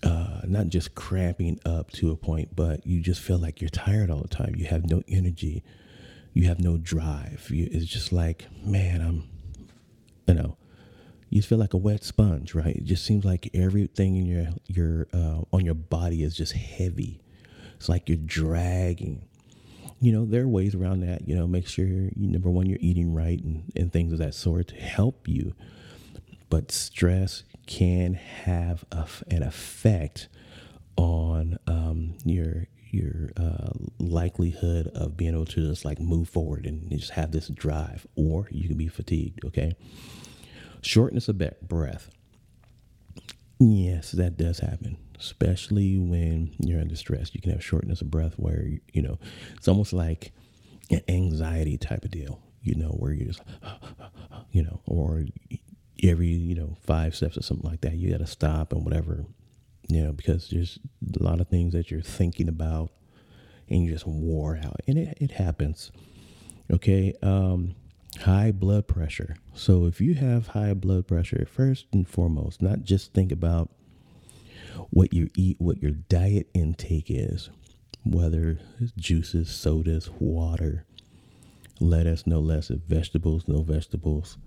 uh, 0.02 0.40
not 0.46 0.68
just 0.68 0.94
cramping 0.94 1.58
up 1.64 1.90
to 1.92 2.10
a 2.10 2.16
point, 2.16 2.54
but 2.54 2.86
you 2.86 3.00
just 3.00 3.20
feel 3.20 3.38
like 3.38 3.60
you're 3.60 3.70
tired 3.70 4.10
all 4.10 4.20
the 4.20 4.28
time. 4.28 4.54
You 4.56 4.66
have 4.66 4.90
no 4.90 5.02
energy 5.08 5.62
you 6.38 6.46
have 6.46 6.60
no 6.60 6.76
drive. 6.76 7.50
You, 7.50 7.68
it's 7.70 7.86
just 7.86 8.12
like, 8.12 8.46
man, 8.64 9.00
I'm, 9.00 9.28
you 10.28 10.34
know, 10.40 10.56
you 11.30 11.42
feel 11.42 11.58
like 11.58 11.74
a 11.74 11.78
wet 11.78 12.04
sponge, 12.04 12.54
right? 12.54 12.76
It 12.76 12.84
just 12.84 13.04
seems 13.04 13.24
like 13.24 13.50
everything 13.54 14.16
in 14.16 14.26
your 14.26 14.48
your 14.66 15.08
uh, 15.12 15.42
on 15.52 15.64
your 15.64 15.74
body 15.74 16.22
is 16.22 16.36
just 16.36 16.52
heavy. 16.52 17.20
It's 17.76 17.88
like 17.88 18.08
you're 18.08 18.18
dragging. 18.18 19.24
You 20.00 20.12
know, 20.12 20.24
there 20.24 20.42
are 20.42 20.48
ways 20.48 20.74
around 20.74 21.00
that. 21.00 21.28
You 21.28 21.36
know, 21.36 21.46
make 21.46 21.66
sure 21.66 21.86
you 21.86 22.12
number 22.16 22.50
one 22.50 22.66
you're 22.66 22.78
eating 22.80 23.12
right 23.14 23.42
and, 23.42 23.70
and 23.76 23.92
things 23.92 24.12
of 24.12 24.18
that 24.18 24.34
sort 24.34 24.68
to 24.68 24.76
help 24.76 25.28
you. 25.28 25.54
But 26.50 26.72
stress 26.72 27.42
can 27.66 28.14
have 28.14 28.84
a, 28.90 29.06
an 29.30 29.42
effect 29.42 30.28
on 30.96 31.58
um, 31.66 32.14
your 32.24 32.66
your 32.90 33.30
uh, 33.36 33.70
likelihood 33.98 34.88
of 34.94 35.16
being 35.16 35.34
able 35.34 35.44
to 35.44 35.68
just 35.68 35.84
like 35.84 36.00
move 36.00 36.28
forward 36.28 36.64
and 36.64 36.90
just 36.90 37.10
have 37.10 37.32
this 37.32 37.48
drive, 37.48 38.06
or 38.16 38.48
you 38.50 38.66
can 38.68 38.78
be 38.78 38.88
fatigued. 38.88 39.44
Okay, 39.44 39.74
shortness 40.82 41.28
of 41.28 41.40
breath. 41.62 42.10
Yes, 43.58 44.12
that 44.12 44.36
does 44.36 44.60
happen, 44.60 44.96
especially 45.18 45.98
when 45.98 46.54
you're 46.58 46.80
under 46.80 46.96
stress. 46.96 47.34
You 47.34 47.40
can 47.40 47.52
have 47.52 47.64
shortness 47.64 48.00
of 48.00 48.10
breath 48.10 48.34
where 48.36 48.68
you 48.92 49.02
know 49.02 49.18
it's 49.56 49.68
almost 49.68 49.92
like 49.92 50.32
an 50.90 51.02
anxiety 51.08 51.76
type 51.76 52.04
of 52.04 52.10
deal. 52.10 52.40
You 52.62 52.74
know, 52.74 52.90
where 52.90 53.12
you're 53.12 53.26
just, 53.26 53.42
you 54.52 54.62
know, 54.62 54.80
or 54.86 55.24
every 56.02 56.28
you 56.28 56.54
know 56.54 56.76
five 56.84 57.14
steps 57.16 57.36
or 57.36 57.42
something 57.42 57.68
like 57.68 57.80
that, 57.80 57.94
you 57.94 58.10
got 58.10 58.18
to 58.18 58.26
stop 58.26 58.72
and 58.72 58.84
whatever 58.84 59.24
you 59.88 60.04
know, 60.04 60.12
because 60.12 60.48
there's 60.50 60.78
a 61.18 61.22
lot 61.22 61.40
of 61.40 61.48
things 61.48 61.72
that 61.72 61.90
you're 61.90 62.02
thinking 62.02 62.48
about 62.48 62.90
and 63.68 63.84
you 63.84 63.90
just 63.90 64.06
wore 64.06 64.58
out. 64.62 64.80
And 64.86 64.98
it, 64.98 65.18
it 65.20 65.30
happens. 65.32 65.90
Okay. 66.70 67.14
Um, 67.22 67.74
high 68.22 68.50
blood 68.52 68.86
pressure. 68.88 69.36
So 69.54 69.86
if 69.86 70.00
you 70.00 70.14
have 70.14 70.48
high 70.48 70.74
blood 70.74 71.06
pressure, 71.06 71.46
first 71.50 71.86
and 71.92 72.08
foremost, 72.08 72.62
not 72.62 72.82
just 72.82 73.12
think 73.12 73.32
about 73.32 73.70
what 74.90 75.12
you 75.12 75.28
eat, 75.36 75.56
what 75.60 75.82
your 75.82 75.92
diet 75.92 76.48
intake 76.54 77.06
is, 77.08 77.50
whether 78.04 78.58
it's 78.80 78.92
juices, 78.92 79.50
sodas, 79.50 80.10
water, 80.18 80.84
lettuce, 81.80 82.26
no 82.26 82.40
less, 82.40 82.68
vegetables, 82.68 83.46
no 83.46 83.62
vegetables, 83.62 84.38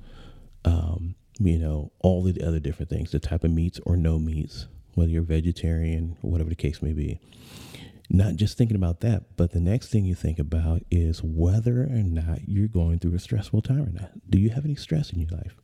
um, 0.66 1.16
you 1.40 1.58
know, 1.58 1.92
all 2.00 2.24
the 2.24 2.46
other 2.46 2.60
different 2.60 2.90
things, 2.90 3.12
the 3.12 3.20
type 3.20 3.44
of 3.44 3.52
meats 3.52 3.80
or 3.86 3.96
no 3.96 4.20
meats, 4.20 4.68
whether 4.96 5.12
you're 5.12 5.22
vegetarian 5.22 6.18
whatever 6.22 6.50
the 6.50 6.56
case 6.56 6.82
may 6.82 6.94
be. 6.94 7.20
Not 8.10 8.36
just 8.36 8.58
thinking 8.58 8.76
about 8.76 9.00
that, 9.02 9.38
but 9.38 9.52
the 9.52 9.60
next 9.60 9.88
thing 9.88 10.06
you 10.06 10.16
think 10.16 10.38
about 10.40 10.84
is 10.92 11.24
whether 11.24 11.84
or 11.84 12.04
not 12.04 12.48
you're 12.48 12.68
going 12.68 13.00
through 13.00 13.16
a 13.16 13.20
stressful 13.20 13.62
time 13.62 13.84
or 13.84 13.92
not. 13.92 14.12
Do 14.30 14.40
you 14.40 14.50
have 14.50 14.66
any 14.66 14.76
stress 14.76 15.12
in 15.12 15.20
your 15.20 15.30
life? 15.30 15.56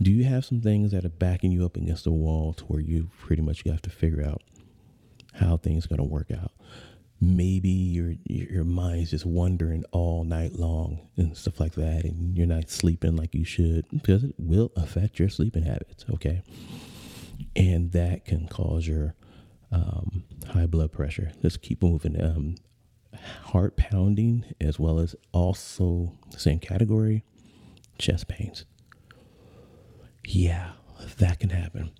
Do 0.00 0.10
you 0.10 0.24
have 0.24 0.44
some 0.44 0.60
things 0.60 0.92
that 0.92 1.04
are 1.04 1.10
backing 1.10 1.52
you 1.52 1.64
up 1.64 1.76
against 1.76 2.04
the 2.04 2.12
wall 2.12 2.52
to 2.54 2.64
where 2.64 2.80
you 2.80 3.10
pretty 3.18 3.42
much 3.42 3.62
have 3.66 3.82
to 3.82 3.90
figure 3.90 4.24
out 4.24 4.42
how 5.34 5.56
things 5.56 5.84
are 5.84 5.88
going 5.88 5.98
to 5.98 6.04
work 6.04 6.30
out? 6.30 6.52
Maybe 7.20 7.70
your 7.70 8.14
your 8.26 8.64
mind's 8.64 9.10
just 9.10 9.24
wandering 9.24 9.84
all 9.90 10.22
night 10.22 10.52
long 10.54 11.08
and 11.16 11.34
stuff 11.36 11.58
like 11.58 11.72
that, 11.74 12.04
and 12.04 12.36
you're 12.36 12.46
not 12.46 12.68
sleeping 12.68 13.16
like 13.16 13.34
you 13.34 13.44
should 13.44 13.86
because 13.90 14.22
it 14.22 14.34
will 14.38 14.70
affect 14.76 15.18
your 15.18 15.30
sleeping 15.30 15.64
habits. 15.64 16.04
Okay, 16.12 16.42
and 17.54 17.92
that 17.92 18.26
can 18.26 18.46
cause 18.48 18.86
your 18.86 19.14
um, 19.72 20.24
high 20.48 20.66
blood 20.66 20.92
pressure. 20.92 21.32
Let's 21.42 21.56
keep 21.56 21.82
moving. 21.82 22.20
Um, 22.20 22.56
heart 23.44 23.76
pounding, 23.76 24.44
as 24.60 24.78
well 24.78 24.98
as 24.98 25.14
also 25.32 26.12
same 26.36 26.58
category, 26.58 27.24
chest 27.98 28.28
pains. 28.28 28.64
Yeah, 30.24 30.72
that 31.18 31.40
can 31.40 31.50
happen. 31.50 31.90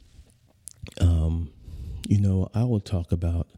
Um, 1.00 1.50
you 2.08 2.20
know, 2.20 2.48
I 2.54 2.64
will 2.64 2.80
talk 2.80 3.12
about 3.12 3.48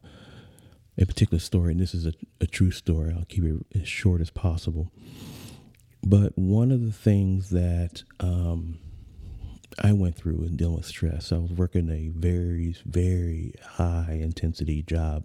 a 0.96 1.06
particular 1.06 1.38
story, 1.38 1.72
and 1.72 1.80
this 1.80 1.94
is 1.94 2.06
a, 2.06 2.12
a 2.40 2.46
true 2.46 2.70
story. 2.70 3.14
I'll 3.16 3.24
keep 3.24 3.44
it 3.44 3.80
as 3.80 3.88
short 3.88 4.20
as 4.20 4.30
possible. 4.30 4.90
But 6.02 6.36
one 6.38 6.70
of 6.70 6.84
the 6.84 6.92
things 6.92 7.50
that 7.50 8.02
um, 8.20 8.78
I 9.82 9.92
went 9.92 10.16
through 10.16 10.44
in 10.44 10.56
dealing 10.56 10.76
with 10.76 10.86
stress. 10.86 11.32
I 11.32 11.38
was 11.38 11.52
working 11.52 11.90
a 11.90 12.08
very, 12.08 12.74
very 12.84 13.54
high 13.62 14.18
intensity 14.20 14.82
job 14.82 15.24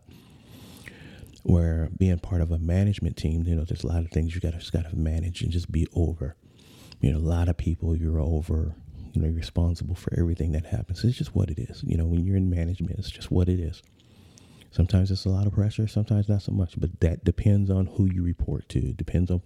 where 1.43 1.89
being 1.97 2.19
part 2.19 2.41
of 2.41 2.51
a 2.51 2.57
management 2.57 3.17
team, 3.17 3.43
you 3.43 3.55
know, 3.55 3.65
there's 3.65 3.83
a 3.83 3.87
lot 3.87 4.03
of 4.03 4.11
things 4.11 4.33
you 4.33 4.41
gotta 4.41 4.57
just 4.57 4.71
gotta 4.71 4.95
manage 4.95 5.41
and 5.41 5.51
just 5.51 5.71
be 5.71 5.87
over. 5.93 6.35
You 7.01 7.11
know, 7.11 7.17
a 7.17 7.19
lot 7.19 7.49
of 7.49 7.57
people 7.57 7.95
you're 7.95 8.19
over, 8.19 8.75
you 9.11 9.21
know, 9.21 9.27
you're 9.27 9.35
responsible 9.35 9.95
for 9.95 10.17
everything 10.17 10.53
that 10.53 10.65
happens. 10.65 11.03
It's 11.03 11.17
just 11.17 11.35
what 11.35 11.49
it 11.49 11.59
is. 11.59 11.83
You 11.83 11.97
know, 11.97 12.05
when 12.05 12.23
you're 12.23 12.37
in 12.37 12.49
management, 12.49 12.97
it's 12.97 13.11
just 13.11 13.31
what 13.31 13.49
it 13.49 13.59
is. 13.59 13.81
Sometimes 14.71 15.11
it's 15.11 15.25
a 15.25 15.29
lot 15.29 15.45
of 15.45 15.53
pressure, 15.53 15.87
sometimes 15.87 16.29
not 16.29 16.41
so 16.41 16.51
much, 16.51 16.79
but 16.79 16.99
that 17.01 17.23
depends 17.23 17.69
on 17.69 17.85
who 17.85 18.05
you 18.05 18.23
report 18.23 18.69
to. 18.69 18.93
Depends 18.93 19.29
on 19.29 19.41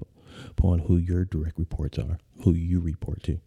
upon 0.49 0.79
who 0.79 0.97
your 0.97 1.25
direct 1.25 1.57
reports 1.57 1.97
are, 1.97 2.19
who 2.43 2.53
you 2.53 2.79
report 2.79 3.23
to. 3.23 3.39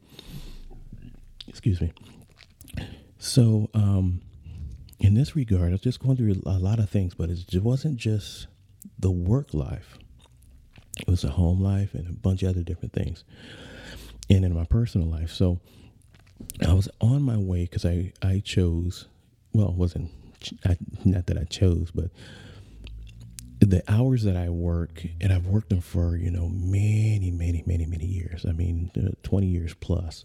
Excuse 1.50 1.80
me. 1.80 1.92
So, 3.18 3.68
um, 3.74 4.22
in 5.00 5.14
this 5.14 5.34
regard, 5.34 5.70
I 5.70 5.72
was 5.72 5.80
just 5.80 5.98
going 5.98 6.16
through 6.16 6.40
a 6.46 6.58
lot 6.58 6.78
of 6.78 6.88
things, 6.88 7.12
but 7.14 7.28
it 7.28 7.62
wasn't 7.62 7.96
just 7.96 8.46
the 8.98 9.10
work 9.10 9.52
life. 9.52 9.98
It 10.98 11.08
was 11.08 11.24
a 11.24 11.30
home 11.30 11.60
life 11.60 11.92
and 11.92 12.08
a 12.08 12.12
bunch 12.12 12.44
of 12.44 12.50
other 12.50 12.62
different 12.62 12.92
things. 12.92 13.24
And 14.30 14.44
in 14.44 14.54
my 14.54 14.64
personal 14.64 15.08
life. 15.08 15.32
So 15.32 15.58
I 16.66 16.72
was 16.72 16.88
on 17.00 17.22
my 17.22 17.36
way 17.36 17.64
because 17.64 17.84
I, 17.84 18.12
I 18.22 18.38
chose, 18.38 19.06
well, 19.52 19.70
it 19.70 19.74
wasn't, 19.74 20.12
I, 20.64 20.76
not 21.04 21.26
that 21.26 21.36
I 21.36 21.44
chose, 21.44 21.90
but 21.92 22.10
the 23.58 23.82
hours 23.88 24.22
that 24.22 24.36
I 24.36 24.50
work, 24.50 25.04
and 25.20 25.32
I've 25.32 25.46
worked 25.46 25.70
them 25.70 25.80
for, 25.80 26.16
you 26.16 26.30
know, 26.30 26.48
many, 26.48 27.32
many, 27.32 27.64
many, 27.66 27.86
many 27.86 28.06
years. 28.06 28.46
I 28.48 28.52
mean, 28.52 28.92
20 29.24 29.46
years 29.48 29.74
plus 29.74 30.24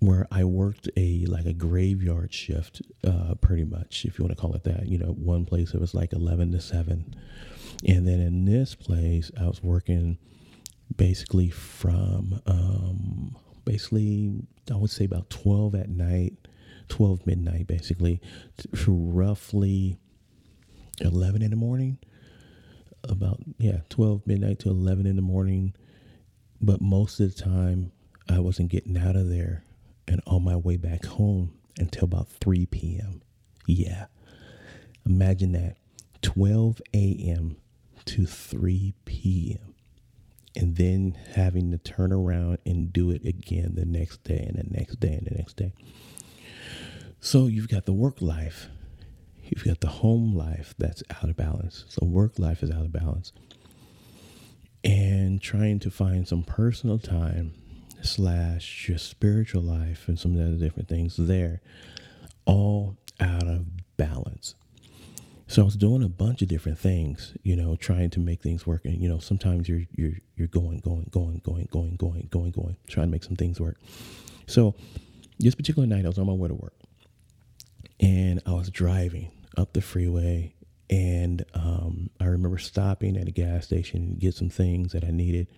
where 0.00 0.28
I 0.30 0.44
worked 0.44 0.88
a 0.96 1.26
like 1.26 1.46
a 1.46 1.52
graveyard 1.52 2.32
shift, 2.32 2.82
uh, 3.04 3.34
pretty 3.40 3.64
much, 3.64 4.04
if 4.04 4.18
you 4.18 4.24
want 4.24 4.36
to 4.36 4.40
call 4.40 4.54
it 4.54 4.64
that. 4.64 4.86
You 4.86 4.98
know, 4.98 5.12
one 5.12 5.44
place 5.44 5.74
it 5.74 5.80
was 5.80 5.94
like 5.94 6.12
eleven 6.12 6.52
to 6.52 6.60
seven, 6.60 7.14
and 7.86 8.06
then 8.06 8.20
in 8.20 8.44
this 8.44 8.74
place 8.74 9.30
I 9.38 9.46
was 9.46 9.62
working 9.62 10.18
basically 10.96 11.50
from 11.50 12.40
um, 12.46 13.36
basically 13.64 14.32
I 14.70 14.76
would 14.76 14.90
say 14.90 15.04
about 15.04 15.30
twelve 15.30 15.74
at 15.74 15.88
night, 15.88 16.34
twelve 16.88 17.26
midnight 17.26 17.66
basically, 17.66 18.20
to 18.74 18.94
roughly 18.94 19.98
eleven 21.00 21.42
in 21.42 21.50
the 21.50 21.56
morning. 21.56 21.98
About 23.04 23.40
yeah, 23.58 23.78
twelve 23.88 24.26
midnight 24.26 24.58
to 24.60 24.70
eleven 24.70 25.06
in 25.06 25.16
the 25.16 25.22
morning, 25.22 25.72
but 26.60 26.80
most 26.80 27.20
of 27.20 27.34
the 27.34 27.42
time 27.42 27.92
I 28.28 28.40
wasn't 28.40 28.70
getting 28.70 28.98
out 28.98 29.16
of 29.16 29.28
there 29.28 29.62
and 30.08 30.20
on 30.26 30.44
my 30.44 30.56
way 30.56 30.76
back 30.76 31.04
home 31.04 31.52
until 31.78 32.04
about 32.04 32.28
3 32.28 32.66
p.m. 32.66 33.22
Yeah. 33.66 34.06
Imagine 35.06 35.52
that 35.52 35.76
12 36.22 36.82
a.m. 36.94 37.56
to 38.06 38.26
3 38.26 38.94
p.m. 39.04 39.74
and 40.56 40.76
then 40.76 41.16
having 41.34 41.70
to 41.70 41.78
turn 41.78 42.12
around 42.12 42.58
and 42.66 42.92
do 42.92 43.10
it 43.10 43.24
again 43.24 43.74
the 43.74 43.84
next 43.84 44.24
day 44.24 44.38
and 44.38 44.58
the 44.58 44.78
next 44.78 45.00
day 45.00 45.14
and 45.14 45.26
the 45.26 45.34
next 45.34 45.56
day. 45.56 45.72
So 47.20 47.46
you've 47.46 47.68
got 47.68 47.84
the 47.84 47.92
work 47.92 48.20
life, 48.20 48.68
you've 49.42 49.64
got 49.64 49.80
the 49.80 49.88
home 49.88 50.34
life 50.34 50.74
that's 50.78 51.02
out 51.10 51.28
of 51.30 51.36
balance. 51.36 51.84
So 51.88 52.06
work 52.06 52.38
life 52.38 52.62
is 52.62 52.70
out 52.70 52.84
of 52.84 52.92
balance. 52.92 53.32
And 54.84 55.42
trying 55.42 55.80
to 55.80 55.90
find 55.90 56.26
some 56.26 56.44
personal 56.44 56.98
time 56.98 57.52
slash 58.02 58.88
your 58.88 58.98
spiritual 58.98 59.62
life 59.62 60.08
and 60.08 60.18
some 60.18 60.32
of 60.32 60.38
the 60.38 60.44
other 60.44 60.64
different 60.64 60.88
things 60.88 61.16
there, 61.16 61.60
all 62.44 62.96
out 63.20 63.46
of 63.46 63.66
balance. 63.96 64.54
So 65.46 65.62
I 65.62 65.64
was 65.64 65.76
doing 65.76 66.02
a 66.02 66.08
bunch 66.10 66.42
of 66.42 66.48
different 66.48 66.78
things, 66.78 67.32
you 67.42 67.56
know, 67.56 67.74
trying 67.74 68.10
to 68.10 68.20
make 68.20 68.42
things 68.42 68.66
work. 68.66 68.84
And 68.84 69.00
you 69.00 69.08
know, 69.08 69.18
sometimes 69.18 69.68
you're 69.68 69.84
you're 69.94 70.18
you're 70.36 70.48
going, 70.48 70.80
going, 70.80 71.08
going, 71.10 71.40
going, 71.42 71.68
going, 71.70 71.96
going, 71.96 72.28
going, 72.30 72.50
going, 72.50 72.76
trying 72.86 73.06
to 73.06 73.10
make 73.10 73.24
some 73.24 73.36
things 73.36 73.58
work. 73.58 73.78
So 74.46 74.74
this 75.38 75.54
particular 75.54 75.86
night, 75.86 76.04
I 76.04 76.08
was 76.08 76.18
on 76.18 76.26
my 76.26 76.34
way 76.34 76.48
to 76.48 76.54
work, 76.54 76.74
and 77.98 78.42
I 78.44 78.52
was 78.52 78.68
driving 78.70 79.30
up 79.56 79.72
the 79.72 79.80
freeway, 79.80 80.52
and 80.90 81.44
um, 81.54 82.10
I 82.20 82.26
remember 82.26 82.58
stopping 82.58 83.16
at 83.16 83.26
a 83.28 83.30
gas 83.30 83.64
station 83.64 84.14
to 84.14 84.20
get 84.20 84.34
some 84.34 84.50
things 84.50 84.92
that 84.92 85.02
I 85.02 85.10
needed 85.10 85.48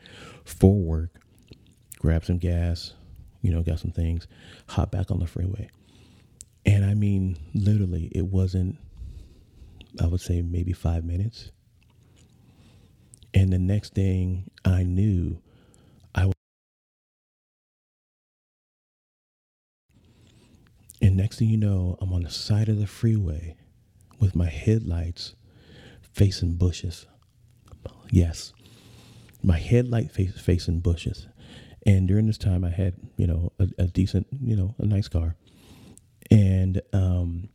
for 0.44 0.74
work, 0.76 1.10
grab 2.00 2.24
some 2.24 2.38
gas, 2.38 2.94
you 3.42 3.52
know, 3.52 3.62
got 3.62 3.78
some 3.78 3.92
things, 3.92 4.26
hop 4.66 4.90
back 4.90 5.12
on 5.12 5.20
the 5.20 5.26
freeway, 5.26 5.70
and 6.66 6.84
I 6.84 6.94
mean, 6.94 7.36
literally, 7.54 8.10
it 8.12 8.26
wasn't 8.26 8.76
I 9.98 10.06
would 10.06 10.20
say 10.20 10.42
maybe 10.42 10.72
five 10.72 11.04
minutes. 11.04 11.50
And 13.34 13.52
the 13.52 13.58
next 13.58 13.94
thing 13.94 14.50
I 14.64 14.82
knew, 14.82 15.40
I 16.14 16.26
was. 16.26 16.34
And 21.02 21.16
next 21.16 21.38
thing 21.38 21.48
you 21.48 21.56
know, 21.56 21.96
I'm 22.00 22.12
on 22.12 22.22
the 22.22 22.30
side 22.30 22.68
of 22.68 22.78
the 22.78 22.86
freeway 22.86 23.56
with 24.18 24.36
my 24.36 24.48
headlights 24.48 25.34
facing 26.12 26.54
bushes. 26.54 27.06
Yes, 28.10 28.52
my 29.42 29.56
headlight 29.58 30.10
face, 30.10 30.38
facing 30.38 30.80
bushes. 30.80 31.26
And 31.86 32.06
during 32.06 32.26
this 32.26 32.38
time, 32.38 32.64
I 32.64 32.70
had, 32.70 32.94
you 33.16 33.26
know, 33.26 33.52
a, 33.58 33.68
a 33.78 33.86
decent, 33.86 34.26
you 34.42 34.56
know, 34.56 34.74
a 34.78 34.86
nice 34.86 35.08
car. 35.08 35.36
And 36.30 36.80
um, 36.92 37.48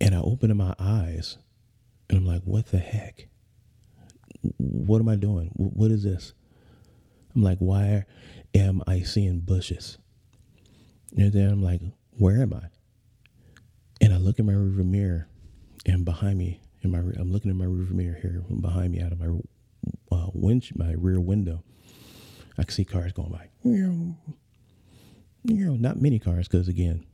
and 0.00 0.14
I 0.14 0.20
open 0.20 0.56
my 0.56 0.74
eyes 0.78 1.38
and 2.08 2.18
I'm 2.18 2.26
like, 2.26 2.42
what 2.42 2.66
the 2.66 2.78
heck? 2.78 3.28
What 4.58 5.00
am 5.00 5.08
I 5.08 5.16
doing? 5.16 5.50
What 5.54 5.90
is 5.90 6.02
this? 6.02 6.32
I'm 7.34 7.42
like, 7.42 7.58
why 7.58 8.04
am 8.54 8.82
I 8.86 9.02
seeing 9.02 9.40
bushes? 9.40 9.98
And 11.16 11.32
then 11.32 11.50
I'm 11.50 11.62
like, 11.62 11.80
where 12.18 12.42
am 12.42 12.52
I? 12.52 12.66
And 14.00 14.12
I 14.12 14.16
look 14.16 14.38
in 14.38 14.46
my 14.46 14.52
rearview 14.52 14.84
mirror 14.84 15.28
and 15.86 16.04
behind 16.04 16.38
me, 16.38 16.60
in 16.82 16.90
my, 16.90 16.98
I'm 16.98 17.32
looking 17.32 17.50
in 17.50 17.56
my 17.56 17.64
rearview 17.64 17.92
mirror 17.92 18.18
here 18.20 18.42
behind 18.60 18.92
me 18.92 19.00
out 19.00 19.12
of 19.12 19.20
my 19.20 19.38
uh, 20.10 20.30
wind, 20.34 20.68
my 20.74 20.94
rear 20.96 21.20
window. 21.20 21.62
I 22.58 22.62
can 22.64 22.72
see 22.72 22.84
cars 22.84 23.12
going 23.12 23.30
by. 23.30 23.48
You 25.44 25.66
know, 25.66 25.74
not 25.74 26.00
many 26.00 26.18
cars, 26.18 26.48
because 26.48 26.68
again, 26.68 27.04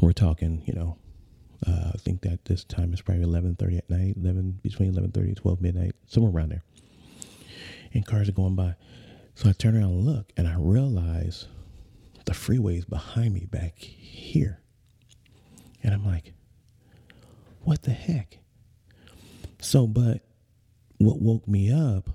we're 0.00 0.12
talking, 0.12 0.62
you 0.66 0.74
know, 0.74 0.96
uh, 1.66 1.90
I 1.94 1.98
think 1.98 2.22
that 2.22 2.46
this 2.46 2.64
time 2.64 2.92
is 2.92 3.00
probably 3.00 3.24
11:30 3.24 3.78
at 3.78 3.88
night, 3.88 4.16
11 4.16 4.58
between 4.62 4.92
11:30 4.92 5.28
and 5.28 5.36
12 5.36 5.60
midnight, 5.60 5.94
somewhere 6.06 6.32
around 6.32 6.48
there. 6.50 6.64
And 7.94 8.04
cars 8.04 8.28
are 8.28 8.32
going 8.32 8.56
by. 8.56 8.74
So 9.34 9.48
I 9.48 9.52
turn 9.52 9.76
around 9.76 9.92
and 9.92 10.04
look, 10.04 10.32
and 10.36 10.48
I 10.48 10.56
realize 10.58 11.46
the 12.24 12.34
freeway 12.34 12.78
is 12.78 12.84
behind 12.84 13.34
me 13.34 13.46
back 13.46 13.78
here. 13.78 14.60
And 15.82 15.94
I'm 15.94 16.04
like, 16.04 16.32
what 17.62 17.82
the 17.82 17.92
heck? 17.92 18.38
So, 19.60 19.86
but 19.86 20.22
what 20.98 21.20
woke 21.20 21.46
me 21.46 21.72
up, 21.72 22.10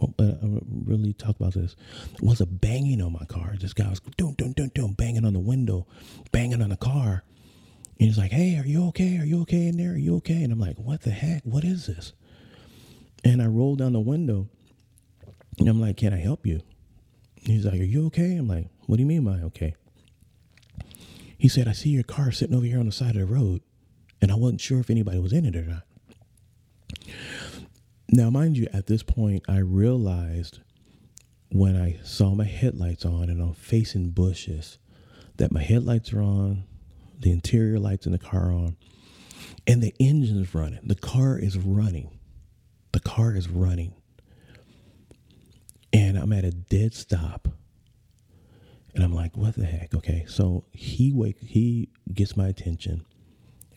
well, 0.00 0.14
uh, 0.18 0.32
I 0.42 0.60
really 0.84 1.12
talk 1.12 1.36
about 1.36 1.54
this, 1.54 1.76
was 2.20 2.40
a 2.40 2.46
banging 2.46 3.02
on 3.02 3.12
my 3.12 3.24
car. 3.26 3.54
This 3.60 3.74
guy 3.74 3.88
was 3.88 4.00
doing, 4.16 4.34
doing, 4.34 4.52
doing, 4.52 4.70
doing, 4.74 4.92
banging 4.94 5.24
on 5.24 5.34
the 5.34 5.40
window, 5.40 5.86
banging 6.32 6.62
on 6.62 6.70
the 6.70 6.76
car. 6.76 7.22
And 7.98 8.08
he's 8.08 8.16
like, 8.16 8.30
hey, 8.30 8.58
are 8.58 8.66
you 8.66 8.88
okay? 8.88 9.18
Are 9.18 9.24
you 9.24 9.42
okay 9.42 9.66
in 9.66 9.76
there? 9.76 9.92
Are 9.92 9.98
you 9.98 10.16
okay? 10.16 10.42
And 10.42 10.52
I'm 10.52 10.60
like, 10.60 10.78
what 10.78 11.02
the 11.02 11.10
heck? 11.10 11.42
What 11.44 11.64
is 11.64 11.86
this? 11.86 12.14
And 13.22 13.42
I 13.42 13.46
roll 13.46 13.76
down 13.76 13.92
the 13.92 14.00
window 14.00 14.48
and 15.58 15.68
I'm 15.68 15.80
like, 15.80 15.98
can 15.98 16.14
I 16.14 16.18
help 16.18 16.46
you? 16.46 16.62
he's 17.42 17.64
like, 17.64 17.80
are 17.80 17.84
you 17.84 18.06
okay? 18.06 18.36
I'm 18.36 18.48
like, 18.48 18.68
what 18.86 18.96
do 18.96 19.02
you 19.02 19.06
mean, 19.06 19.26
I 19.26 19.42
okay? 19.44 19.74
He 21.38 21.48
said, 21.48 21.68
I 21.68 21.72
see 21.72 21.90
your 21.90 22.02
car 22.02 22.32
sitting 22.32 22.54
over 22.54 22.66
here 22.66 22.78
on 22.78 22.86
the 22.86 22.92
side 22.92 23.16
of 23.16 23.26
the 23.28 23.34
road. 23.34 23.62
And 24.20 24.30
I 24.30 24.34
wasn't 24.34 24.60
sure 24.60 24.80
if 24.80 24.90
anybody 24.90 25.18
was 25.18 25.32
in 25.32 25.46
it 25.46 25.56
or 25.56 25.62
not. 25.62 25.82
Now, 28.12 28.28
mind 28.28 28.56
you, 28.56 28.66
at 28.72 28.86
this 28.86 29.04
point, 29.04 29.44
I 29.48 29.58
realized 29.58 30.58
when 31.52 31.76
I 31.76 32.00
saw 32.02 32.34
my 32.34 32.44
headlights 32.44 33.04
on 33.04 33.30
and 33.30 33.40
I'm 33.40 33.54
facing 33.54 34.10
bushes 34.10 34.78
that 35.36 35.52
my 35.52 35.62
headlights 35.62 36.12
are 36.12 36.20
on, 36.20 36.64
the 37.20 37.30
interior 37.30 37.78
lights 37.78 38.06
in 38.06 38.12
the 38.12 38.18
car 38.18 38.52
on, 38.52 38.76
and 39.66 39.80
the 39.80 39.94
engine 40.00 40.40
is 40.40 40.54
running. 40.54 40.80
The 40.82 40.96
car 40.96 41.38
is 41.38 41.56
running. 41.56 42.18
The 42.92 43.00
car 43.00 43.36
is 43.36 43.48
running. 43.48 43.94
And 45.92 46.18
I'm 46.18 46.32
at 46.32 46.44
a 46.44 46.50
dead 46.50 46.94
stop. 46.94 47.48
And 48.92 49.04
I'm 49.04 49.14
like, 49.14 49.36
what 49.36 49.54
the 49.54 49.66
heck? 49.66 49.94
Okay. 49.94 50.24
So 50.26 50.64
he 50.72 51.12
wake 51.12 51.38
he 51.40 51.90
gets 52.12 52.36
my 52.36 52.48
attention. 52.48 53.06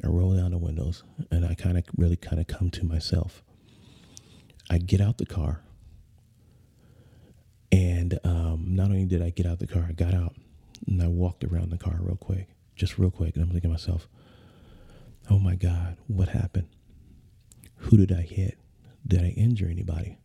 I 0.03 0.07
roll 0.07 0.35
down 0.35 0.51
the 0.51 0.57
windows 0.57 1.03
and 1.29 1.45
I 1.45 1.53
kind 1.53 1.77
of 1.77 1.83
really 1.97 2.15
kind 2.15 2.41
of 2.41 2.47
come 2.47 2.71
to 2.71 2.83
myself. 2.83 3.43
I 4.69 4.77
get 4.77 5.01
out 5.01 5.17
the 5.17 5.25
car. 5.25 5.61
And 7.71 8.19
um, 8.23 8.65
not 8.75 8.85
only 8.87 9.05
did 9.05 9.21
I 9.21 9.29
get 9.31 9.45
out 9.45 9.59
the 9.59 9.67
car, 9.67 9.85
I 9.89 9.93
got 9.93 10.13
out 10.13 10.35
and 10.87 11.01
I 11.01 11.07
walked 11.07 11.43
around 11.43 11.71
the 11.71 11.77
car 11.77 11.97
real 11.99 12.15
quick 12.15 12.47
just 12.75 12.97
real 12.97 13.11
quick. 13.11 13.35
And 13.35 13.43
I'm 13.43 13.49
thinking 13.49 13.69
to 13.69 13.73
myself, 13.73 14.07
oh 15.29 15.39
my 15.39 15.55
God, 15.55 15.97
what 16.07 16.29
happened? 16.29 16.67
Who 17.77 17.97
did 17.97 18.11
I 18.11 18.21
hit? 18.21 18.57
Did 19.05 19.21
I 19.21 19.29
injure 19.29 19.67
anybody? 19.67 20.17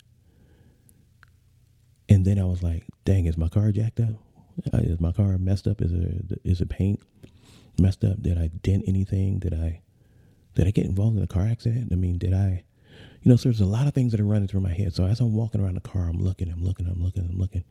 And 2.09 2.25
then 2.25 2.39
I 2.39 2.45
was 2.45 2.63
like, 2.63 2.85
dang, 3.05 3.27
is 3.27 3.37
my 3.37 3.49
car 3.49 3.71
jacked 3.73 4.01
up? 4.01 4.15
Uh, 4.73 4.79
is 4.79 5.01
my 5.01 5.13
car 5.13 5.37
messed 5.39 5.67
up? 5.67 5.83
Is 5.83 5.93
it, 5.93 6.41
is 6.45 6.61
it 6.61 6.69
paint 6.69 7.01
messed 7.79 8.05
up? 8.05 8.23
Did 8.23 8.39
I 8.39 8.49
dent 8.49 8.85
anything? 8.87 9.39
Did 9.39 9.55
I, 9.55 9.83
did 10.55 10.67
I 10.67 10.71
get 10.71 10.87
involved 10.87 11.17
in 11.17 11.23
a 11.23 11.29
car 11.29 11.47
accident? 11.47 11.93
I 11.93 11.97
mean, 11.97 12.19
did 12.19 12.33
I, 12.33 12.65
you 13.23 13.31
know, 13.31 13.37
so 13.37 13.49
there's 13.49 13.61
a 13.61 13.67
lot 13.67 13.87
of 13.87 13.95
things 13.95 14.13
that 14.13 14.21
are 14.21 14.25
running 14.25 14.49
through 14.49 14.61
my 14.61 14.73
head. 14.73 14.95
So 14.95 15.05
as 15.05 15.21
I'm 15.21 15.35
walking 15.35 15.61
around 15.61 15.75
the 15.75 15.81
car, 15.81 16.09
I'm 16.09 16.23
looking, 16.23 16.51
I'm 16.51 16.63
looking, 16.63 16.87
I'm 16.87 17.03
looking, 17.03 17.25
I'm 17.25 17.39
looking. 17.39 17.65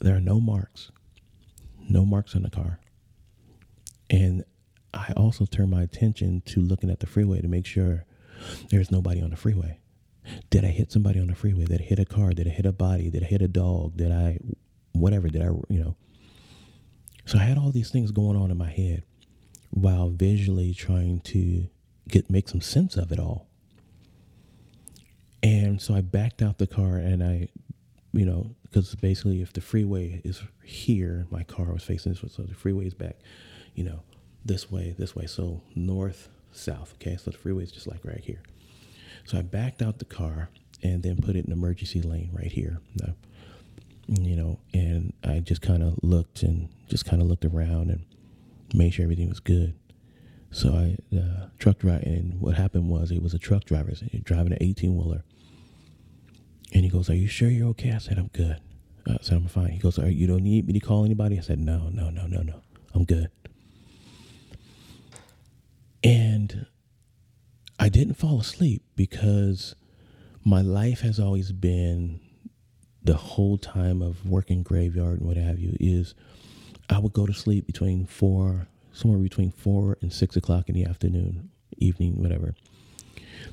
There 0.00 0.16
are 0.16 0.20
no 0.20 0.40
marks, 0.40 0.90
no 1.88 2.04
marks 2.04 2.34
on 2.34 2.42
the 2.42 2.50
car. 2.50 2.80
And 4.08 4.44
I 4.92 5.12
also 5.16 5.46
turn 5.46 5.70
my 5.70 5.82
attention 5.82 6.42
to 6.46 6.60
looking 6.60 6.90
at 6.90 7.00
the 7.00 7.06
freeway 7.06 7.40
to 7.40 7.48
make 7.48 7.66
sure 7.66 8.04
there's 8.70 8.90
nobody 8.90 9.22
on 9.22 9.30
the 9.30 9.36
freeway. 9.36 9.78
Did 10.50 10.64
I 10.64 10.68
hit 10.68 10.90
somebody 10.90 11.20
on 11.20 11.28
the 11.28 11.34
freeway? 11.34 11.64
Did 11.64 11.80
I 11.80 11.84
hit 11.84 11.98
a 11.98 12.04
car? 12.04 12.30
Did 12.30 12.46
I 12.46 12.50
hit 12.50 12.66
a 12.66 12.72
body? 12.72 13.10
Did 13.10 13.22
I 13.22 13.26
hit 13.26 13.42
a 13.42 13.48
dog? 13.48 13.96
Did 13.96 14.10
I, 14.10 14.38
whatever, 14.92 15.28
did 15.28 15.42
I, 15.42 15.50
you 15.68 15.82
know? 15.82 15.96
So 17.24 17.38
I 17.38 17.42
had 17.42 17.58
all 17.58 17.70
these 17.70 17.90
things 17.90 18.10
going 18.10 18.36
on 18.36 18.50
in 18.50 18.58
my 18.58 18.70
head 18.70 19.04
while 19.70 20.10
visually 20.10 20.74
trying 20.74 21.20
to 21.20 21.68
get, 22.08 22.30
make 22.30 22.48
some 22.48 22.60
sense 22.60 22.96
of 22.96 23.12
it 23.12 23.20
all. 23.20 23.49
And 25.42 25.80
so 25.80 25.94
I 25.94 26.00
backed 26.02 26.42
out 26.42 26.58
the 26.58 26.66
car 26.66 26.96
and 26.96 27.22
I, 27.22 27.48
you 28.12 28.26
know, 28.26 28.54
because 28.62 28.94
basically 28.94 29.40
if 29.40 29.52
the 29.52 29.60
freeway 29.60 30.20
is 30.24 30.42
here, 30.62 31.26
my 31.30 31.42
car 31.44 31.72
was 31.72 31.82
facing 31.82 32.12
this 32.12 32.22
way, 32.22 32.28
so 32.28 32.42
the 32.42 32.54
freeway 32.54 32.86
is 32.86 32.94
back 32.94 33.16
you 33.74 33.84
know, 33.84 34.00
this 34.44 34.70
way, 34.70 34.94
this 34.98 35.14
way. 35.14 35.26
So 35.26 35.62
north, 35.74 36.28
south. 36.52 36.94
Okay. 36.94 37.16
So 37.16 37.30
the 37.30 37.36
freeway 37.38 37.64
is 37.64 37.72
just 37.72 37.86
like 37.86 38.04
right 38.04 38.22
here. 38.22 38.42
So 39.24 39.38
I 39.38 39.42
backed 39.42 39.82
out 39.82 39.98
the 39.98 40.04
car 40.04 40.50
and 40.82 41.02
then 41.02 41.16
put 41.16 41.36
it 41.36 41.44
in 41.44 41.52
emergency 41.52 42.02
lane 42.02 42.30
right 42.32 42.50
here. 42.50 42.80
You 44.06 44.34
know, 44.34 44.58
and 44.74 45.12
I 45.22 45.38
just 45.38 45.62
kind 45.62 45.82
of 45.82 45.98
looked 46.02 46.42
and 46.42 46.68
just 46.88 47.04
kind 47.04 47.22
of 47.22 47.28
looked 47.28 47.44
around 47.44 47.90
and 47.90 48.04
made 48.74 48.94
sure 48.94 49.04
everything 49.04 49.28
was 49.28 49.40
good. 49.40 49.74
So 50.50 50.70
I, 50.74 51.16
uh, 51.16 51.46
truck 51.58 51.78
driver, 51.78 52.02
and 52.04 52.40
what 52.40 52.56
happened 52.56 52.88
was 52.88 53.12
it 53.12 53.22
was 53.22 53.34
a 53.34 53.38
truck 53.38 53.64
driver 53.64 53.92
driving 54.24 54.52
an 54.52 54.58
18 54.60 54.96
wheeler. 54.96 55.22
And 56.72 56.84
he 56.84 56.90
goes, 56.90 57.10
Are 57.10 57.14
you 57.14 57.26
sure 57.26 57.48
you're 57.48 57.68
okay? 57.68 57.92
I 57.92 57.98
said, 57.98 58.18
I'm 58.18 58.28
good. 58.28 58.60
I 59.06 59.16
said, 59.22 59.36
I'm 59.38 59.48
fine. 59.48 59.70
He 59.70 59.78
goes, 59.78 59.98
Are, 59.98 60.08
You 60.08 60.26
don't 60.26 60.42
need 60.44 60.66
me 60.66 60.72
to 60.74 60.80
call 60.80 61.04
anybody? 61.04 61.38
I 61.38 61.42
said, 61.42 61.58
No, 61.58 61.88
no, 61.92 62.10
no, 62.10 62.26
no, 62.26 62.42
no. 62.42 62.60
I'm 62.94 63.04
good. 63.04 63.30
And 66.02 66.66
I 67.78 67.88
didn't 67.88 68.14
fall 68.14 68.40
asleep 68.40 68.82
because 68.96 69.74
my 70.44 70.62
life 70.62 71.00
has 71.00 71.20
always 71.20 71.52
been 71.52 72.20
the 73.02 73.14
whole 73.14 73.58
time 73.58 74.02
of 74.02 74.26
working 74.28 74.62
graveyard 74.62 75.18
and 75.18 75.26
what 75.26 75.36
have 75.36 75.58
you 75.58 75.76
is 75.80 76.14
I 76.88 76.98
would 76.98 77.12
go 77.12 77.26
to 77.26 77.32
sleep 77.32 77.66
between 77.66 78.06
four, 78.06 78.66
somewhere 78.92 79.20
between 79.20 79.50
four 79.50 79.96
and 80.02 80.12
six 80.12 80.36
o'clock 80.36 80.68
in 80.68 80.74
the 80.74 80.84
afternoon, 80.84 81.50
evening, 81.78 82.20
whatever. 82.20 82.54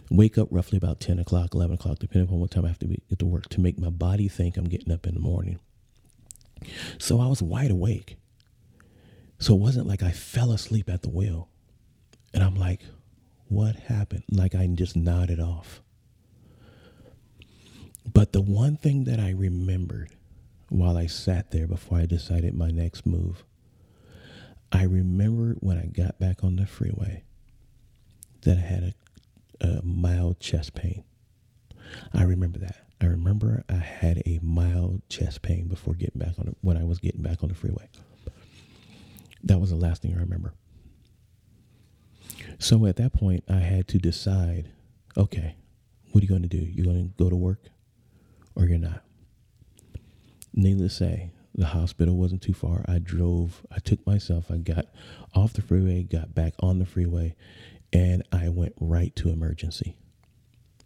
Wake 0.10 0.38
up 0.38 0.48
roughly 0.52 0.78
about 0.78 1.00
10 1.00 1.20
o'clock, 1.20 1.54
11 1.54 1.76
o'clock, 1.76 2.00
depending 2.00 2.34
on 2.34 2.40
what 2.40 2.52
time 2.52 2.66
I 2.66 2.70
have 2.70 2.80
to 2.80 2.88
be, 2.88 3.02
get 3.10 3.20
to 3.20 3.26
work 3.26 3.50
to 3.50 3.62
make 3.62 3.78
my 3.80 3.90
body 3.90 4.28
think 4.28 4.58
I'm 4.58 4.66
getting 4.66 4.92
up 4.92 5.06
in 5.06 5.14
the 5.14 5.20
morning. 5.20 5.60
So 6.98 7.20
I 7.20 7.28
was 7.28 7.42
wide 7.42 7.72
awake. 7.72 8.18
So 9.40 9.54
it 9.54 9.60
wasn't 9.60 9.88
like 9.88 10.02
I 10.02 10.12
fell 10.12 10.52
asleep 10.52 10.90
at 10.90 11.04
the 11.04 11.10
wheel. 11.10 11.50
And 12.34 12.44
I'm 12.44 12.56
like, 12.56 12.82
what 13.48 13.76
happened? 13.76 14.24
Like 14.32 14.56
I 14.56 14.66
just 14.68 14.96
nodded 14.96 15.40
off. 15.40 15.82
But 18.12 18.32
the 18.32 18.42
one 18.42 18.78
thing 18.78 19.04
that 19.06 19.20
I 19.20 19.32
remembered 19.32 20.12
while 20.70 20.98
I 20.98 21.08
sat 21.08 21.52
there 21.52 21.68
before 21.68 22.00
I 22.00 22.06
decided 22.06 22.54
my 22.54 22.72
next 22.72 23.06
move, 23.06 23.44
I 24.72 24.84
remembered 24.84 25.58
when 25.60 25.78
I 25.78 25.86
got 25.86 26.20
back 26.20 26.44
on 26.44 26.56
the 26.56 26.66
freeway 26.66 27.24
that 28.42 28.58
I 28.58 28.62
had 28.62 28.84
a, 28.84 28.94
a 29.62 29.82
mild 29.84 30.40
chest 30.40 30.74
pain. 30.74 31.04
I 32.14 32.24
remember 32.24 32.60
that. 32.60 32.78
I 33.00 33.06
remember 33.06 33.64
I 33.70 33.76
had 33.76 34.24
a 34.26 34.40
mild 34.42 35.02
chest 35.10 35.42
pain 35.42 35.68
before 35.68 35.94
getting 35.94 36.20
back 36.20 36.40
on 36.40 36.48
it 36.48 36.58
when 36.62 36.78
I 36.78 36.84
was 36.84 37.00
getting 37.00 37.22
back 37.22 37.44
on 37.44 37.50
the 37.50 37.56
freeway. 37.56 37.88
That 39.44 39.60
was 39.60 39.70
the 39.70 39.76
last 39.76 40.02
thing 40.02 40.14
I 40.16 40.20
remember. 40.20 40.54
So 42.60 42.86
at 42.88 42.96
that 42.96 43.14
point, 43.14 43.44
I 43.48 43.60
had 43.60 43.88
to 43.90 44.00
decide 44.00 44.72
okay, 45.16 45.56
what 46.12 46.22
are 46.22 46.26
you 46.26 46.30
going 46.30 46.44
to 46.44 46.48
do? 46.48 46.58
You're 46.58 46.86
going 46.86 47.10
to 47.10 47.24
go 47.24 47.30
to 47.30 47.36
work 47.36 47.70
or 48.56 48.66
you're 48.66 48.78
not. 48.78 49.04
Needless 50.54 50.98
to 50.98 51.04
say, 51.06 51.32
the 51.56 51.66
hospital 51.66 52.16
wasn't 52.16 52.44
too 52.44 52.54
far. 52.54 52.86
I 52.88 53.00
drove, 53.00 53.66
I 53.72 53.80
took 53.80 54.06
myself, 54.06 54.52
I 54.52 54.58
got 54.58 54.86
off 55.34 55.54
the 55.54 55.62
freeway, 55.62 56.04
got 56.04 56.36
back 56.36 56.54
on 56.60 56.80
the 56.80 56.86
freeway, 56.86 57.36
and 57.94 58.24
I 58.32 58.50
went 58.50 58.74
right 58.80 59.16
to 59.18 59.30
emergency 59.30 59.96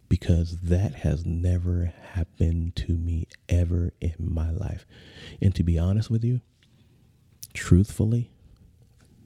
because 0.08 0.58
that 0.58 0.94
has 0.96 1.24
never 1.24 1.92
happened 2.12 2.76
to 2.76 2.92
me 2.92 3.26
ever 3.48 3.92
in 4.00 4.14
my 4.18 4.50
life. 4.50 4.86
And 5.40 5.54
to 5.54 5.62
be 5.62 5.78
honest 5.78 6.10
with 6.10 6.22
you, 6.24 6.40
truthfully, 7.54 8.30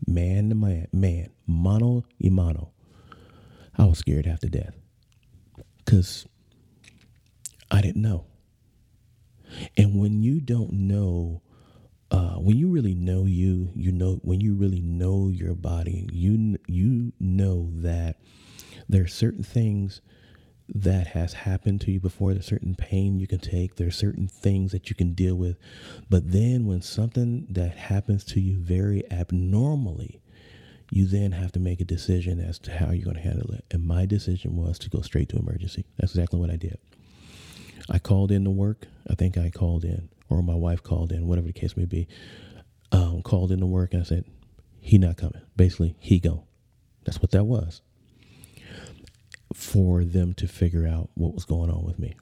man 0.07 0.49
to 0.51 0.55
man, 0.55 0.89
man, 0.93 1.31
mano 1.47 2.05
y 2.21 2.29
mano, 2.31 2.71
I 3.77 3.85
was 3.87 3.99
scared 3.99 4.27
half 4.27 4.41
to 4.41 4.49
death 4.49 4.75
because 5.85 6.27
I 7.71 7.81
didn't 7.81 8.03
know. 8.03 8.27
And 9.77 10.01
when 10.01 10.23
you 10.23 10.41
don't 10.41 10.73
know, 10.73 11.43
uh, 12.11 12.35
when 12.35 12.57
you 12.57 12.69
really 12.69 12.95
know 12.95 13.25
you, 13.25 13.71
you 13.75 13.93
know 13.93 14.21
when 14.23 14.41
you 14.41 14.55
really 14.55 14.81
know 14.81 15.29
your 15.29 15.55
body, 15.55 16.09
you 16.13 16.59
you 16.67 17.13
know 17.19 17.71
that 17.75 18.17
there 18.89 19.03
are 19.03 19.09
certain 19.09 19.43
things 19.43 20.01
that 20.69 21.09
has 21.09 21.33
happened 21.33 21.81
to 21.83 21.93
you 21.93 22.01
before. 22.01 22.33
There's 22.33 22.47
certain 22.47 22.75
pain 22.75 23.19
you 23.19 23.27
can 23.27 23.39
take. 23.39 23.77
There's 23.77 23.97
certain 23.97 24.29
things 24.29 24.73
that 24.73 24.89
you 24.91 24.97
can 24.97 25.15
deal 25.15 25.37
with. 25.37 25.57
But 26.11 26.33
then 26.33 26.67
when 26.67 26.83
something 26.83 27.47
that 27.51 27.77
happens 27.77 28.25
to 28.27 28.41
you 28.41 28.59
very 28.59 29.09
abnormally, 29.11 30.21
you 30.91 31.07
then 31.07 31.33
have 31.33 31.53
to 31.53 31.61
make 31.61 31.81
a 31.81 31.85
decision 31.85 32.41
as 32.41 32.59
to 32.61 32.73
how 32.73 32.91
you're 32.93 33.05
going 33.05 33.17
to 33.17 33.23
handle 33.23 33.53
it. 33.53 33.65
And 33.71 33.85
my 33.85 34.07
decision 34.07 34.57
was 34.57 34.79
to 34.81 34.91
go 34.91 35.01
straight 35.01 35.29
to 35.31 35.37
emergency. 35.37 35.85
That's 35.99 36.13
exactly 36.13 36.39
what 36.39 36.51
I 36.51 36.57
did. 36.57 36.79
I 37.89 37.99
called 37.99 38.31
in 38.33 38.45
to 38.45 38.51
work. 38.51 38.87
I 39.09 39.15
think 39.15 39.39
I 39.39 39.51
called 39.51 39.85
in, 39.85 40.09
or 40.29 40.43
my 40.43 40.55
wife 40.55 40.83
called 40.83 41.13
in, 41.13 41.27
whatever 41.27 41.47
the 41.47 41.53
case 41.53 41.77
may 41.77 41.85
be. 41.85 42.09
Um, 42.93 43.23
called 43.23 43.51
in 43.53 43.61
to 43.61 43.67
work, 43.67 43.93
and 43.93 44.03
I 44.03 44.05
said, 44.05 44.25
"He 44.81 44.99
not 44.99 45.17
coming." 45.17 45.43
Basically, 45.57 45.97
he 45.99 46.19
go. 46.19 46.45
That's 47.05 47.21
what 47.21 47.33
that 47.33 47.45
was. 47.45 47.83
For 49.55 50.05
them 50.05 50.35
to 50.35 50.47
figure 50.47 50.87
out 50.87 51.11
what 51.15 51.35
was 51.35 51.45
going 51.45 51.71
on 51.71 51.85
with 51.85 51.99
me. 51.99 52.15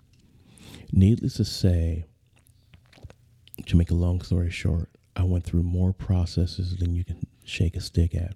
Needless 0.92 1.34
to 1.34 1.44
say, 1.44 2.04
to 3.66 3.76
make 3.76 3.90
a 3.90 3.94
long 3.94 4.20
story 4.20 4.50
short, 4.50 4.90
I 5.16 5.24
went 5.24 5.44
through 5.44 5.62
more 5.62 5.92
processes 5.92 6.76
than 6.76 6.94
you 6.94 7.04
can 7.04 7.26
shake 7.44 7.76
a 7.76 7.80
stick 7.80 8.14
at. 8.14 8.34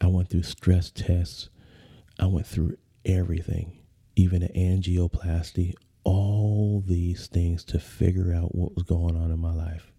I 0.00 0.08
went 0.08 0.28
through 0.28 0.42
stress 0.42 0.90
tests. 0.90 1.48
I 2.18 2.26
went 2.26 2.46
through 2.46 2.76
everything, 3.04 3.78
even 4.14 4.42
an 4.42 4.52
angioplasty, 4.54 5.74
all 6.06 6.84
these 6.86 7.26
things 7.26 7.64
to 7.64 7.80
figure 7.80 8.32
out 8.32 8.54
what 8.54 8.76
was 8.76 8.84
going 8.84 9.16
on 9.16 9.32
in 9.32 9.40
my 9.40 9.52
life. 9.52 9.90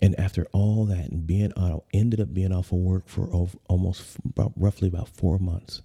And 0.00 0.18
after 0.18 0.46
all 0.52 0.84
that 0.86 1.10
and 1.10 1.26
being 1.26 1.52
out, 1.56 1.84
ended 1.92 2.20
up 2.20 2.32
being 2.32 2.52
off 2.52 2.70
of 2.70 2.78
work 2.78 3.08
for 3.08 3.28
over, 3.32 3.58
almost 3.68 4.16
about, 4.24 4.52
roughly 4.56 4.86
about 4.86 5.08
four 5.08 5.38
months. 5.38 5.82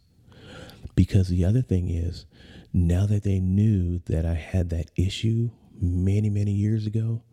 Because 0.96 1.28
the 1.28 1.44
other 1.44 1.64
thing 1.64 1.90
is, 1.90 2.28
now 2.72 3.08
that 3.08 3.24
they 3.24 3.40
knew 3.40 4.00
that 4.06 4.28
I 4.28 4.36
had 4.36 4.70
that 4.70 4.92
issue 4.96 5.50
many, 5.82 6.30
many 6.30 6.52
years 6.52 6.86
ago, 6.86 7.24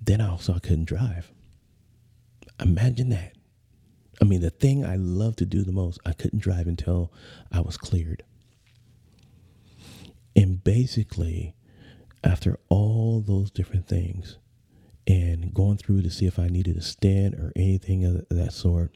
then 0.00 0.20
I 0.20 0.30
also 0.30 0.60
couldn't 0.60 0.84
drive. 0.84 1.32
Imagine 2.60 3.08
that. 3.08 3.32
I 4.22 4.24
mean, 4.24 4.42
the 4.42 4.50
thing 4.50 4.84
I 4.84 4.94
love 4.94 5.34
to 5.36 5.44
do 5.44 5.64
the 5.64 5.72
most, 5.72 5.98
I 6.06 6.12
couldn't 6.12 6.38
drive 6.40 6.68
until 6.68 7.12
I 7.50 7.60
was 7.62 7.76
cleared. 7.76 8.22
And 10.38 10.62
basically, 10.62 11.56
after 12.22 12.60
all 12.68 13.20
those 13.20 13.50
different 13.50 13.88
things 13.88 14.38
and 15.04 15.52
going 15.52 15.78
through 15.78 16.02
to 16.02 16.10
see 16.10 16.26
if 16.26 16.38
I 16.38 16.46
needed 16.46 16.76
a 16.76 16.80
stent 16.80 17.34
or 17.34 17.52
anything 17.56 18.04
of 18.04 18.24
that 18.30 18.52
sort, 18.52 18.94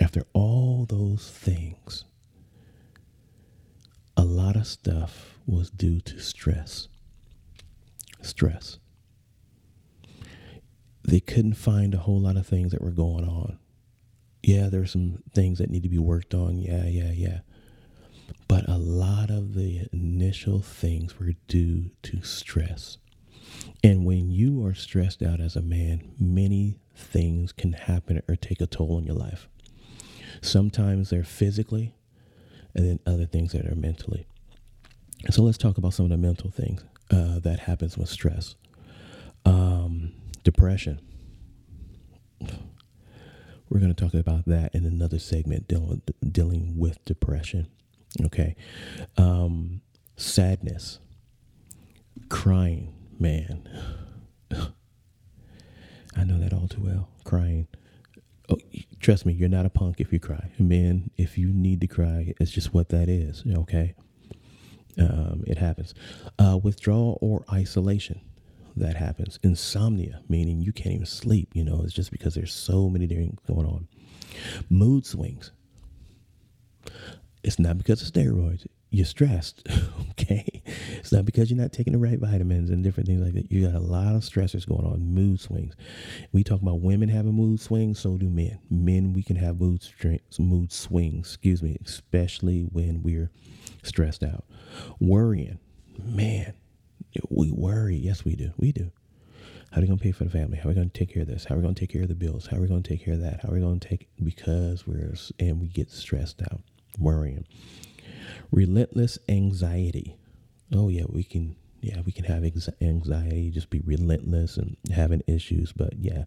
after 0.00 0.24
all 0.32 0.84
those 0.84 1.30
things, 1.30 2.04
a 4.16 4.24
lot 4.24 4.56
of 4.56 4.66
stuff 4.66 5.38
was 5.46 5.70
due 5.70 6.00
to 6.00 6.18
stress. 6.18 6.88
Stress. 8.20 8.80
They 11.04 11.20
couldn't 11.20 11.54
find 11.54 11.94
a 11.94 11.98
whole 11.98 12.20
lot 12.20 12.36
of 12.36 12.44
things 12.48 12.72
that 12.72 12.82
were 12.82 12.90
going 12.90 13.24
on. 13.24 13.60
Yeah, 14.42 14.62
there 14.62 14.80
there's 14.80 14.90
some 14.90 15.22
things 15.32 15.58
that 15.58 15.70
need 15.70 15.84
to 15.84 15.88
be 15.88 15.98
worked 15.98 16.34
on. 16.34 16.58
Yeah, 16.58 16.86
yeah, 16.86 17.12
yeah. 17.12 17.38
But 18.56 18.70
a 18.70 18.78
lot 18.78 19.28
of 19.28 19.52
the 19.52 19.86
initial 19.92 20.62
things 20.62 21.20
were 21.20 21.34
due 21.46 21.90
to 22.04 22.22
stress. 22.22 22.96
And 23.84 24.06
when 24.06 24.30
you 24.30 24.64
are 24.64 24.72
stressed 24.72 25.22
out 25.22 25.40
as 25.40 25.56
a 25.56 25.60
man, 25.60 26.14
many 26.18 26.78
things 26.94 27.52
can 27.52 27.74
happen 27.74 28.22
or 28.26 28.34
take 28.34 28.62
a 28.62 28.66
toll 28.66 28.96
on 28.96 29.04
your 29.04 29.14
life. 29.14 29.46
Sometimes 30.40 31.10
they're 31.10 31.22
physically, 31.22 31.96
and 32.74 32.88
then 32.88 32.98
other 33.04 33.26
things 33.26 33.52
that 33.52 33.66
are 33.66 33.74
mentally. 33.74 34.26
So 35.30 35.42
let's 35.42 35.58
talk 35.58 35.76
about 35.76 35.92
some 35.92 36.06
of 36.06 36.10
the 36.10 36.16
mental 36.16 36.50
things 36.50 36.82
uh, 37.10 37.40
that 37.40 37.60
happens 37.60 37.98
with 37.98 38.08
stress. 38.08 38.54
Um, 39.44 40.14
depression. 40.44 41.02
We're 43.68 43.80
going 43.80 43.94
to 43.94 44.02
talk 44.02 44.14
about 44.14 44.46
that 44.46 44.74
in 44.74 44.86
another 44.86 45.18
segment 45.18 45.68
dealing 45.68 46.00
dealing 46.32 46.78
with 46.78 47.04
depression. 47.04 47.66
Okay. 48.24 48.56
Um, 49.16 49.82
sadness, 50.16 51.00
crying, 52.28 52.94
man. 53.18 53.68
I 56.16 56.24
know 56.24 56.38
that 56.38 56.52
all 56.52 56.68
too 56.68 56.82
well. 56.82 57.08
Crying. 57.24 57.68
Oh, 58.48 58.58
trust 59.00 59.26
me, 59.26 59.32
you're 59.32 59.48
not 59.48 59.66
a 59.66 59.70
punk 59.70 60.00
if 60.00 60.12
you 60.12 60.20
cry. 60.20 60.50
Man, 60.58 61.10
if 61.16 61.36
you 61.36 61.52
need 61.52 61.80
to 61.80 61.86
cry, 61.86 62.32
it's 62.40 62.50
just 62.50 62.72
what 62.72 62.88
that 62.90 63.08
is. 63.08 63.44
Okay. 63.46 63.94
Um, 64.98 65.44
it 65.46 65.58
happens. 65.58 65.94
Uh, 66.38 66.58
withdrawal 66.62 67.18
or 67.20 67.44
isolation. 67.52 68.20
That 68.76 68.96
happens. 68.96 69.38
Insomnia, 69.42 70.20
meaning 70.28 70.60
you 70.60 70.72
can't 70.72 70.94
even 70.94 71.06
sleep. 71.06 71.50
You 71.54 71.64
know, 71.64 71.80
it's 71.82 71.94
just 71.94 72.10
because 72.10 72.34
there's 72.34 72.52
so 72.52 72.88
many 72.90 73.06
things 73.06 73.38
going 73.46 73.66
on. 73.66 73.88
Mood 74.68 75.06
swings. 75.06 75.52
It's 77.46 77.60
not 77.60 77.78
because 77.78 78.02
of 78.02 78.12
steroids. 78.12 78.66
You're 78.90 79.06
stressed, 79.06 79.64
okay? 80.10 80.64
It's 80.96 81.12
not 81.12 81.24
because 81.24 81.48
you're 81.48 81.60
not 81.60 81.72
taking 81.72 81.92
the 81.92 81.98
right 82.00 82.18
vitamins 82.18 82.70
and 82.70 82.82
different 82.82 83.06
things 83.06 83.22
like 83.22 83.34
that. 83.34 83.52
You 83.52 83.68
got 83.68 83.76
a 83.76 83.78
lot 83.78 84.16
of 84.16 84.22
stressors 84.22 84.66
going 84.66 84.84
on, 84.84 85.14
mood 85.14 85.38
swings. 85.38 85.76
We 86.32 86.42
talk 86.42 86.60
about 86.60 86.80
women 86.80 87.08
having 87.08 87.34
mood 87.34 87.60
swings, 87.60 88.00
so 88.00 88.18
do 88.18 88.28
men. 88.28 88.58
Men, 88.68 89.12
we 89.12 89.22
can 89.22 89.36
have 89.36 89.60
mood, 89.60 89.86
mood 90.40 90.72
swings, 90.72 91.28
excuse 91.28 91.62
me, 91.62 91.78
especially 91.84 92.62
when 92.62 93.04
we're 93.04 93.30
stressed 93.84 94.24
out. 94.24 94.44
Worrying, 94.98 95.60
man, 96.02 96.52
we 97.30 97.52
worry. 97.52 97.94
Yes, 97.94 98.24
we 98.24 98.34
do. 98.34 98.50
We 98.56 98.72
do. 98.72 98.90
How 99.70 99.78
are 99.78 99.82
we 99.82 99.86
going 99.86 99.98
to 100.00 100.02
pay 100.02 100.10
for 100.10 100.24
the 100.24 100.30
family? 100.30 100.58
How 100.58 100.64
are 100.64 100.70
we 100.70 100.74
going 100.74 100.90
to 100.90 100.98
take 100.98 101.14
care 101.14 101.22
of 101.22 101.28
this? 101.28 101.44
How 101.44 101.54
are 101.54 101.58
we 101.58 101.62
going 101.62 101.76
to 101.76 101.80
take 101.80 101.92
care 101.92 102.02
of 102.02 102.08
the 102.08 102.16
bills? 102.16 102.48
How 102.48 102.56
are 102.56 102.60
we 102.60 102.66
going 102.66 102.82
to 102.82 102.88
take 102.88 103.04
care 103.04 103.14
of 103.14 103.20
that? 103.20 103.42
How 103.42 103.50
are 103.50 103.54
we 103.54 103.60
going 103.60 103.78
to 103.78 103.88
take 103.88 104.08
because 104.20 104.84
we're 104.84 105.14
and 105.38 105.60
we 105.60 105.68
get 105.68 105.92
stressed 105.92 106.42
out 106.42 106.60
worrying. 106.98 107.44
Relentless 108.50 109.18
anxiety. 109.28 110.16
Oh 110.72 110.88
yeah, 110.88 111.04
we 111.08 111.24
can. 111.24 111.56
Yeah, 111.82 112.00
we 112.04 112.10
can 112.10 112.24
have 112.24 112.42
anxiety, 112.80 113.50
just 113.50 113.70
be 113.70 113.80
relentless 113.84 114.56
and 114.56 114.76
having 114.92 115.22
issues. 115.28 115.72
But 115.72 115.92
yeah, 115.98 116.24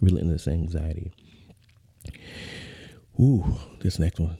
relentless 0.00 0.46
anxiety. 0.46 1.12
Ooh, 3.18 3.56
this 3.80 3.98
next 3.98 4.20
one. 4.20 4.36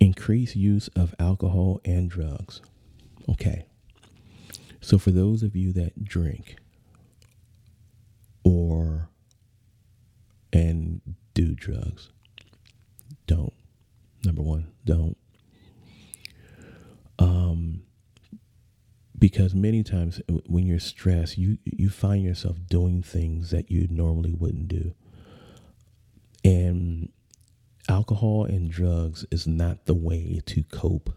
Increased 0.00 0.56
use 0.56 0.88
of 0.96 1.14
alcohol 1.18 1.80
and 1.84 2.10
drugs. 2.10 2.60
Okay. 3.28 3.66
So 4.80 4.98
for 4.98 5.10
those 5.10 5.42
of 5.42 5.54
you 5.54 5.72
that 5.72 6.04
drink 6.04 6.56
or 8.44 9.08
and 10.52 11.00
do 11.34 11.54
drugs, 11.54 12.10
don't. 13.26 13.52
Number 14.26 14.42
one, 14.42 14.66
don't. 14.84 15.16
Um, 17.18 17.82
because 19.16 19.54
many 19.54 19.84
times 19.84 20.20
when 20.46 20.66
you're 20.66 20.80
stressed, 20.80 21.38
you 21.38 21.58
you 21.64 21.88
find 21.88 22.24
yourself 22.24 22.56
doing 22.68 23.02
things 23.02 23.50
that 23.50 23.70
you 23.70 23.86
normally 23.88 24.32
wouldn't 24.32 24.68
do. 24.68 24.94
And 26.44 27.10
alcohol 27.88 28.44
and 28.44 28.70
drugs 28.70 29.24
is 29.30 29.46
not 29.46 29.86
the 29.86 29.94
way 29.94 30.40
to 30.46 30.64
cope 30.64 31.14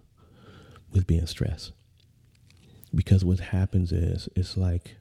with 0.91 1.07
being 1.07 1.25
stressed. 1.25 1.71
Because 2.93 3.25
what 3.25 3.39
happens 3.39 3.91
is 3.91 4.29
it's 4.35 4.55
like 4.55 4.97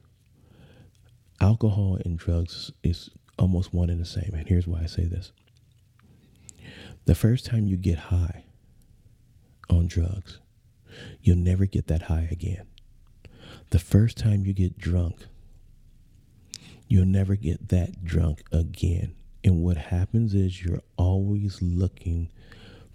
alcohol 1.39 1.99
and 2.03 2.17
drugs 2.17 2.71
is 2.83 3.09
almost 3.37 3.73
one 3.73 3.89
and 3.89 4.01
the 4.01 4.05
same. 4.05 4.31
And 4.33 4.47
here's 4.47 4.67
why 4.67 4.81
I 4.81 4.85
say 4.87 5.05
this. 5.05 5.31
The 7.05 7.15
first 7.15 7.45
time 7.45 7.67
you 7.67 7.77
get 7.77 7.97
high 7.97 8.45
on 9.69 9.87
drugs, 9.87 10.39
you'll 11.21 11.37
never 11.37 11.65
get 11.65 11.87
that 11.87 12.03
high 12.03 12.27
again. 12.31 12.65
The 13.71 13.79
first 13.79 14.17
time 14.17 14.45
you 14.45 14.53
get 14.53 14.77
drunk, 14.77 15.15
you'll 16.87 17.05
never 17.05 17.35
get 17.35 17.69
that 17.69 18.03
drunk 18.03 18.43
again. 18.51 19.15
And 19.43 19.63
what 19.63 19.77
happens 19.77 20.33
is 20.33 20.63
you're 20.63 20.81
always 20.97 21.61
looking 21.61 22.29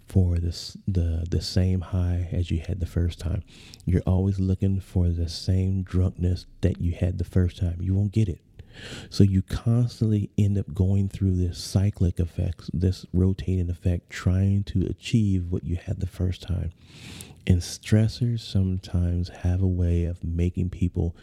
for 0.07 0.39
this 0.39 0.77
the 0.87 1.27
the 1.31 1.41
same 1.41 1.81
high 1.81 2.29
as 2.31 2.51
you 2.51 2.61
had 2.61 2.81
the 2.81 2.87
first 2.87 3.19
time. 3.19 3.43
You're 3.85 4.03
always 4.07 4.39
looking 4.39 4.81
for 4.81 5.09
the 5.09 5.29
same 5.29 5.83
drunkenness 5.83 6.47
that 6.61 6.81
you 6.81 6.93
had 6.93 7.19
the 7.19 7.25
first 7.25 7.57
time. 7.57 7.79
You 7.81 7.95
won't 7.95 8.13
get 8.13 8.29
it. 8.29 8.41
So 9.11 9.25
you 9.25 9.43
constantly 9.43 10.31
end 10.37 10.59
up 10.59 10.75
going 10.75 11.09
through 11.09 11.37
this 11.37 11.59
cyclic 11.59 12.19
effect, 12.19 12.71
this 12.73 13.07
rotating 13.13 13.71
effect, 13.71 14.11
trying 14.11 14.65
to 14.65 14.87
achieve 14.87 15.47
what 15.51 15.65
you 15.65 15.77
had 15.77 16.01
the 16.01 16.07
first 16.07 16.43
time. 16.43 16.73
And 17.47 17.61
stressors 17.61 18.41
sometimes 18.41 19.29
have 19.29 19.63
a 19.63 19.67
way 19.67 20.05
of 20.05 20.25
making 20.25 20.71
people 20.71 21.15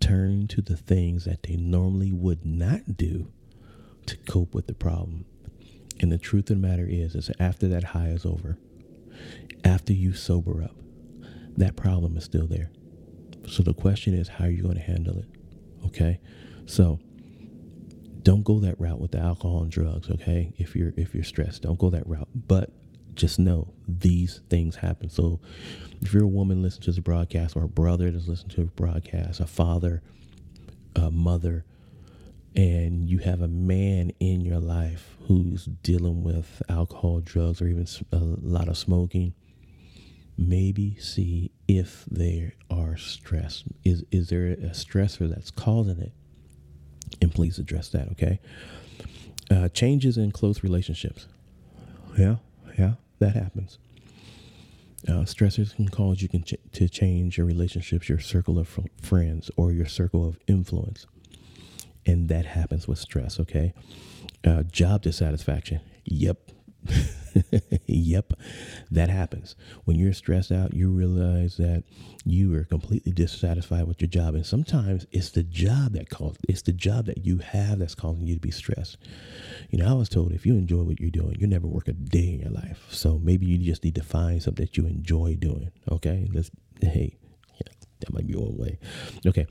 turn 0.00 0.48
to 0.48 0.60
the 0.60 0.76
things 0.76 1.24
that 1.24 1.44
they 1.44 1.56
normally 1.56 2.12
would 2.12 2.44
not 2.44 2.96
do 2.96 3.30
to 4.06 4.16
cope 4.16 4.54
with 4.54 4.66
the 4.66 4.74
problem. 4.74 5.24
And 6.00 6.10
the 6.10 6.18
truth 6.18 6.50
of 6.50 6.60
the 6.60 6.66
matter 6.66 6.86
is, 6.88 7.14
is 7.14 7.30
after 7.38 7.68
that 7.68 7.84
high 7.84 8.08
is 8.08 8.26
over, 8.26 8.58
after 9.64 9.92
you 9.92 10.12
sober 10.12 10.62
up, 10.62 10.74
that 11.56 11.76
problem 11.76 12.16
is 12.16 12.24
still 12.24 12.48
there. 12.48 12.70
So 13.48 13.62
the 13.62 13.74
question 13.74 14.14
is, 14.14 14.26
how 14.28 14.46
are 14.46 14.50
you 14.50 14.62
going 14.62 14.74
to 14.74 14.80
handle 14.80 15.18
it? 15.18 15.28
Okay. 15.86 16.20
So 16.72 16.98
don't 18.22 18.44
go 18.44 18.58
that 18.60 18.80
route 18.80 18.98
with 18.98 19.10
the 19.10 19.18
alcohol 19.18 19.60
and 19.60 19.70
drugs, 19.70 20.08
okay? 20.10 20.54
If 20.56 20.74
you're 20.74 20.94
if 20.96 21.14
you're 21.14 21.22
stressed, 21.22 21.60
don't 21.60 21.78
go 21.78 21.90
that 21.90 22.06
route. 22.06 22.30
But 22.34 22.70
just 23.14 23.38
know 23.38 23.74
these 23.86 24.40
things 24.48 24.76
happen. 24.76 25.10
So 25.10 25.38
if 26.00 26.14
you're 26.14 26.24
a 26.24 26.26
woman 26.26 26.62
listening 26.62 26.84
to 26.84 26.92
the 26.92 27.02
broadcast 27.02 27.56
or 27.56 27.64
a 27.64 27.68
brother 27.68 28.10
that's 28.10 28.26
listening 28.26 28.56
to 28.56 28.60
the 28.62 28.70
broadcast, 28.70 29.38
a 29.38 29.46
father, 29.46 30.02
a 30.96 31.10
mother, 31.10 31.66
and 32.56 33.06
you 33.06 33.18
have 33.18 33.42
a 33.42 33.48
man 33.48 34.10
in 34.18 34.40
your 34.40 34.58
life 34.58 35.18
who's 35.28 35.66
dealing 35.82 36.22
with 36.22 36.62
alcohol, 36.70 37.20
drugs, 37.20 37.60
or 37.60 37.66
even 37.66 37.86
a 38.12 38.16
lot 38.16 38.68
of 38.68 38.78
smoking, 38.78 39.34
maybe 40.38 40.96
see 40.96 41.50
if 41.68 42.06
they 42.10 42.54
are 42.70 42.96
stressed. 42.96 43.64
Is 43.84 44.04
is 44.10 44.30
there 44.30 44.46
a 44.46 44.72
stressor 44.72 45.28
that's 45.28 45.50
causing 45.50 46.00
it? 46.00 46.12
And 47.20 47.32
please 47.34 47.58
address 47.58 47.88
that, 47.90 48.08
okay? 48.12 48.40
Uh, 49.50 49.68
changes 49.68 50.16
in 50.16 50.32
close 50.32 50.62
relationships. 50.62 51.26
Yeah, 52.18 52.36
yeah, 52.78 52.94
that 53.18 53.34
happens. 53.34 53.78
Uh, 55.08 55.24
stressors 55.24 55.74
can 55.74 55.88
cause 55.88 56.22
you 56.22 56.28
can 56.28 56.44
ch- 56.44 56.54
to 56.72 56.88
change 56.88 57.36
your 57.36 57.46
relationships, 57.46 58.08
your 58.08 58.20
circle 58.20 58.58
of 58.58 58.78
f- 58.78 58.86
friends, 59.00 59.50
or 59.56 59.72
your 59.72 59.86
circle 59.86 60.26
of 60.26 60.38
influence. 60.46 61.06
And 62.06 62.28
that 62.28 62.46
happens 62.46 62.86
with 62.86 62.98
stress, 62.98 63.38
okay? 63.40 63.74
Uh, 64.44 64.62
job 64.64 65.02
dissatisfaction. 65.02 65.80
Yep, 66.04 66.38
yep, 67.86 68.32
that 68.90 69.08
happens. 69.08 69.56
When 69.84 69.98
you're 69.98 70.12
stressed 70.12 70.52
out, 70.52 70.74
you 70.74 70.90
realize 70.90 71.56
that 71.56 71.84
you 72.24 72.54
are 72.54 72.64
completely 72.64 73.12
dissatisfied 73.12 73.86
with 73.86 74.00
your 74.00 74.08
job. 74.08 74.34
And 74.34 74.44
sometimes 74.44 75.06
it's 75.10 75.30
the 75.30 75.42
job 75.42 75.92
that 75.92 76.10
causes 76.10 76.38
it's 76.48 76.62
the 76.62 76.72
job 76.72 77.06
that 77.06 77.24
you 77.24 77.38
have 77.38 77.78
that's 77.78 77.94
causing 77.94 78.26
you 78.26 78.34
to 78.34 78.40
be 78.40 78.50
stressed. 78.50 78.98
You 79.70 79.78
know, 79.78 79.88
I 79.88 79.94
was 79.94 80.08
told 80.08 80.32
if 80.32 80.46
you 80.46 80.54
enjoy 80.54 80.82
what 80.82 81.00
you're 81.00 81.10
doing, 81.10 81.36
you 81.38 81.46
never 81.46 81.66
work 81.66 81.88
a 81.88 81.92
day 81.92 82.34
in 82.34 82.40
your 82.40 82.50
life. 82.50 82.86
So 82.90 83.18
maybe 83.18 83.46
you 83.46 83.58
just 83.58 83.84
need 83.84 83.94
to 83.96 84.02
find 84.02 84.42
something 84.42 84.64
that 84.64 84.76
you 84.76 84.86
enjoy 84.86 85.36
doing. 85.36 85.70
Okay. 85.90 86.28
Let's 86.32 86.50
hey, 86.80 87.16
yeah, 87.54 87.72
that 88.00 88.12
might 88.12 88.26
be 88.26 88.34
one 88.34 88.56
way. 88.56 88.78
Okay. 89.26 89.46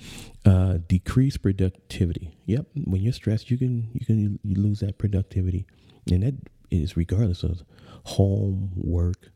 Uh 0.46 0.78
decrease 0.88 1.38
productivity. 1.38 2.38
Yep. 2.46 2.68
When 2.86 3.02
you're 3.02 3.14
stressed, 3.14 3.50
you 3.50 3.58
can 3.58 3.90
you 3.94 4.06
can 4.06 4.40
you 4.44 4.56
lose 4.56 4.82
that 4.82 4.98
productivity. 4.98 5.66
And 6.10 6.24
that 6.24 6.36
is 6.72 6.98
regardless 6.98 7.44
of 7.44 7.64
home, 8.06 8.72
work, 8.76 9.32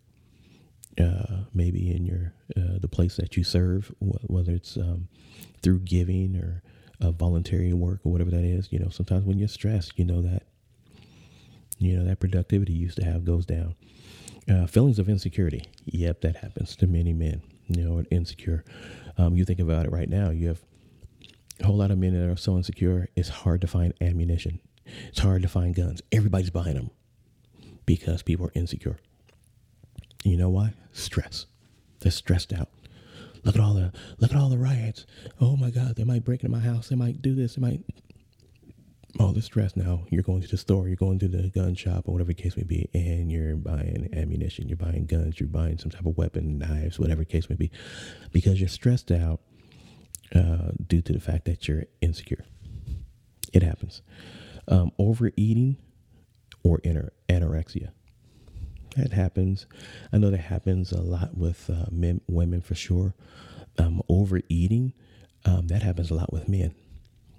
uh, 0.99 1.43
maybe 1.53 1.91
in 1.91 2.05
your 2.05 2.33
uh, 2.57 2.79
the 2.79 2.87
place 2.87 3.17
that 3.17 3.35
you 3.35 3.43
serve, 3.43 3.91
whether 3.99 4.53
it's 4.53 4.77
um, 4.77 5.07
through 5.61 5.79
giving 5.79 6.35
or 6.37 6.63
uh, 7.01 7.11
voluntary 7.11 7.73
work 7.73 7.99
or 8.03 8.11
whatever 8.11 8.31
that 8.31 8.43
is. 8.43 8.71
You 8.71 8.79
know, 8.79 8.89
sometimes 8.89 9.25
when 9.25 9.37
you're 9.37 9.47
stressed, 9.47 9.99
you 9.99 10.05
know 10.05 10.21
that 10.21 10.43
you 11.77 11.97
know 11.97 12.05
that 12.05 12.19
productivity 12.19 12.73
you 12.73 12.83
used 12.83 12.97
to 12.97 13.05
have 13.05 13.25
goes 13.25 13.45
down. 13.45 13.75
Uh, 14.49 14.67
feelings 14.67 14.99
of 14.99 15.09
insecurity. 15.09 15.65
Yep, 15.85 16.21
that 16.21 16.37
happens 16.37 16.75
to 16.77 16.87
many 16.87 17.13
men. 17.13 17.41
You 17.67 17.83
know, 17.83 18.03
insecure. 18.11 18.63
Um, 19.17 19.35
you 19.35 19.43
think 19.43 19.59
about 19.59 19.85
it 19.85 19.91
right 19.91 20.07
now. 20.07 20.29
You 20.29 20.49
have 20.49 20.61
a 21.59 21.65
whole 21.65 21.77
lot 21.77 21.91
of 21.91 21.97
men 21.97 22.13
that 22.13 22.29
are 22.29 22.37
so 22.37 22.55
insecure. 22.55 23.09
It's 23.15 23.29
hard 23.29 23.61
to 23.61 23.67
find 23.67 23.93
ammunition. 24.01 24.59
It's 25.07 25.19
hard 25.19 25.41
to 25.41 25.47
find 25.47 25.73
guns. 25.73 26.01
Everybody's 26.11 26.51
buying 26.51 26.75
them 26.75 26.91
because 27.85 28.21
people 28.23 28.47
are 28.47 28.51
insecure. 28.55 28.97
You 30.23 30.37
know 30.37 30.49
why? 30.49 30.73
Stress. 30.91 31.45
They're 31.99 32.11
stressed 32.11 32.53
out. 32.53 32.69
Look 33.43 33.55
at 33.55 33.61
all 33.61 33.75
the 33.75 33.93
look 34.17 34.31
at 34.31 34.37
all 34.37 34.49
the 34.49 34.57
riots. 34.57 35.05
Oh 35.39 35.55
my 35.55 35.69
God, 35.69 35.95
they 35.95 36.03
might 36.03 36.23
break 36.23 36.43
into 36.43 36.51
my 36.51 36.63
house. 36.63 36.89
They 36.89 36.95
might 36.95 37.21
do 37.21 37.35
this. 37.35 37.55
They 37.55 37.61
might 37.61 37.81
all 39.19 39.31
the 39.31 39.41
stress 39.41 39.75
now. 39.75 40.03
You're 40.09 40.23
going 40.23 40.41
to 40.41 40.47
the 40.47 40.57
store, 40.57 40.87
you're 40.87 40.95
going 40.95 41.19
to 41.19 41.27
the 41.27 41.49
gun 41.49 41.75
shop 41.75 42.07
or 42.07 42.13
whatever 42.13 42.33
the 42.33 42.41
case 42.41 42.57
may 42.57 42.63
be, 42.63 42.89
and 42.93 43.31
you're 43.31 43.55
buying 43.55 44.09
ammunition, 44.13 44.67
you're 44.67 44.77
buying 44.77 45.05
guns, 45.05 45.39
you're 45.39 45.47
buying 45.47 45.77
some 45.77 45.91
type 45.91 46.05
of 46.05 46.17
weapon, 46.17 46.57
knives, 46.57 46.99
whatever 46.99 47.21
the 47.21 47.25
case 47.25 47.49
may 47.49 47.55
be, 47.55 47.71
because 48.31 48.59
you're 48.59 48.67
stressed 48.69 49.11
out 49.11 49.39
uh, 50.33 50.71
due 50.85 51.01
to 51.01 51.13
the 51.13 51.19
fact 51.19 51.45
that 51.45 51.67
you're 51.67 51.85
insecure. 52.01 52.43
It 53.53 53.63
happens. 53.63 54.01
Um, 54.67 54.91
overeating 54.97 55.77
or 56.65 56.81
inner 56.83 57.13
anorexia. 57.29 57.91
That 58.97 59.13
happens. 59.13 59.67
I 60.11 60.17
know 60.17 60.31
that 60.31 60.37
happens 60.37 60.91
a 60.91 61.01
lot 61.01 61.37
with 61.37 61.69
uh, 61.69 61.85
men, 61.91 62.21
women 62.27 62.61
for 62.61 62.75
sure. 62.75 63.13
Um, 63.77 64.01
overeating, 64.09 64.93
um, 65.45 65.67
that 65.67 65.83
happens 65.83 66.09
a 66.09 66.15
lot 66.15 66.33
with 66.33 66.49
men. 66.49 66.73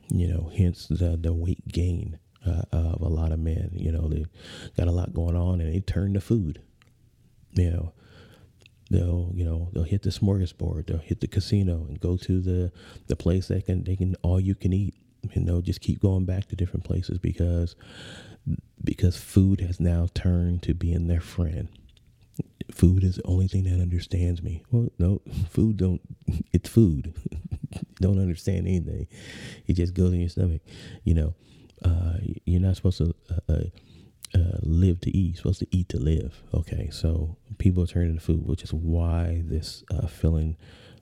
You 0.09 0.29
know, 0.29 0.53
hence 0.57 0.87
the 0.87 1.19
the 1.21 1.33
weight 1.33 1.67
gain 1.67 2.19
uh, 2.47 2.63
of 2.71 3.01
a 3.01 3.09
lot 3.09 3.33
of 3.33 3.41
men. 3.41 3.71
You 3.73 3.91
know, 3.91 4.09
they 4.09 4.27
got 4.77 4.87
a 4.87 4.93
lot 4.93 5.13
going 5.13 5.35
on 5.35 5.61
and 5.61 5.75
they 5.75 5.81
turn 5.81 6.15
to 6.15 6.21
food. 6.21 6.61
You 7.53 7.71
know, 7.71 7.93
they'll 8.91 9.33
you 9.35 9.45
know 9.45 9.71
they'll 9.73 9.83
hit 9.83 10.03
the 10.03 10.11
smorgasbord, 10.11 10.87
they'll 10.87 10.99
hit 10.99 11.21
the 11.21 11.27
casino 11.27 11.87
and 11.89 11.99
go 11.99 12.17
to 12.19 12.41
the 12.41 12.71
the 13.09 13.17
place 13.17 13.49
that 13.49 13.67
can 13.67 13.83
they 13.83 13.97
can 13.97 14.15
all 14.23 14.39
you 14.39 14.55
can 14.55 14.73
eat. 14.73 14.95
And 15.35 15.49
they'll 15.49 15.63
just 15.63 15.81
keep 15.81 16.01
going 16.01 16.25
back 16.25 16.47
to 16.49 16.57
different 16.57 16.85
places 16.85 17.19
because 17.19 17.75
because 18.83 19.17
food 19.17 19.61
has 19.61 19.81
now 19.81 20.09
turned 20.15 20.63
to 20.63 20.75
being 20.75 21.09
their 21.09 21.21
friend. 21.21 21.69
Food 22.73 23.05
is 23.05 23.17
the 23.17 23.27
only 23.27 23.49
thing 23.49 23.65
that 23.65 23.81
understands 23.81 24.43
me. 24.43 24.63
Well, 24.71 24.91
no, 24.99 25.23
food 25.51 25.77
don't. 25.77 26.01
It's 26.53 26.69
food. 26.69 27.15
don't 28.01 28.19
understand 28.19 28.67
anything. 28.67 29.07
It 29.67 29.75
just 29.75 29.95
goes 29.95 30.13
in 30.13 30.21
your 30.21 30.29
stomach. 30.29 30.63
You 31.05 31.15
know, 31.15 31.35
uh, 31.85 32.15
you're 32.45 32.61
not 32.61 32.77
supposed 32.77 32.99
to 32.99 33.15
uh, 33.31 33.53
uh, 33.53 33.65
uh, 34.35 34.59
live 34.63 35.01
to 35.03 35.17
eat. 35.17 35.35
You're 35.35 35.37
supposed 35.37 35.61
to 35.61 35.67
eat 35.71 35.89
to 35.91 35.99
live. 35.99 36.43
Okay, 36.55 36.89
so 36.91 37.37
people 37.59 37.83
are 37.83 37.87
turning 37.87 38.15
to 38.15 38.21
food, 38.21 38.47
which 38.47 38.63
is 38.63 38.73
why 38.73 39.43
this 39.45 39.85
uh, 39.91 40.07
feeling, 40.07 40.57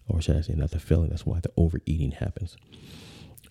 or 0.08 0.20
should 0.20 0.36
I 0.36 0.40
say, 0.40 0.54
not 0.54 0.70
the 0.70 0.80
feeling. 0.80 1.10
That's 1.10 1.26
why 1.26 1.40
the 1.40 1.52
overeating 1.56 2.12
happens. 2.12 2.56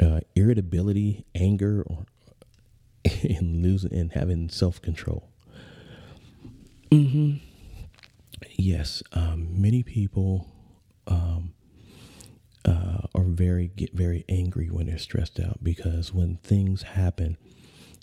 Uh, 0.02 0.22
irritability, 0.36 1.26
anger, 1.36 1.84
or 1.86 2.06
and 3.24 3.62
losing 3.62 3.94
and 3.94 4.12
having 4.12 4.50
self 4.50 4.82
control. 4.82 5.30
Mm-hmm. 6.92 7.38
Yes, 8.56 9.02
um, 9.14 9.62
many 9.62 9.84
people 9.84 10.48
um, 11.08 11.54
uh, 12.66 13.08
are 13.16 13.24
very 13.24 13.68
get 13.76 13.94
very 13.94 14.26
angry 14.30 14.70
when 14.70 14.88
they're 14.88 14.98
stressed 14.98 15.40
out 15.40 15.64
because 15.64 16.14
when 16.14 16.38
things 16.44 16.84
happen, 16.84 17.38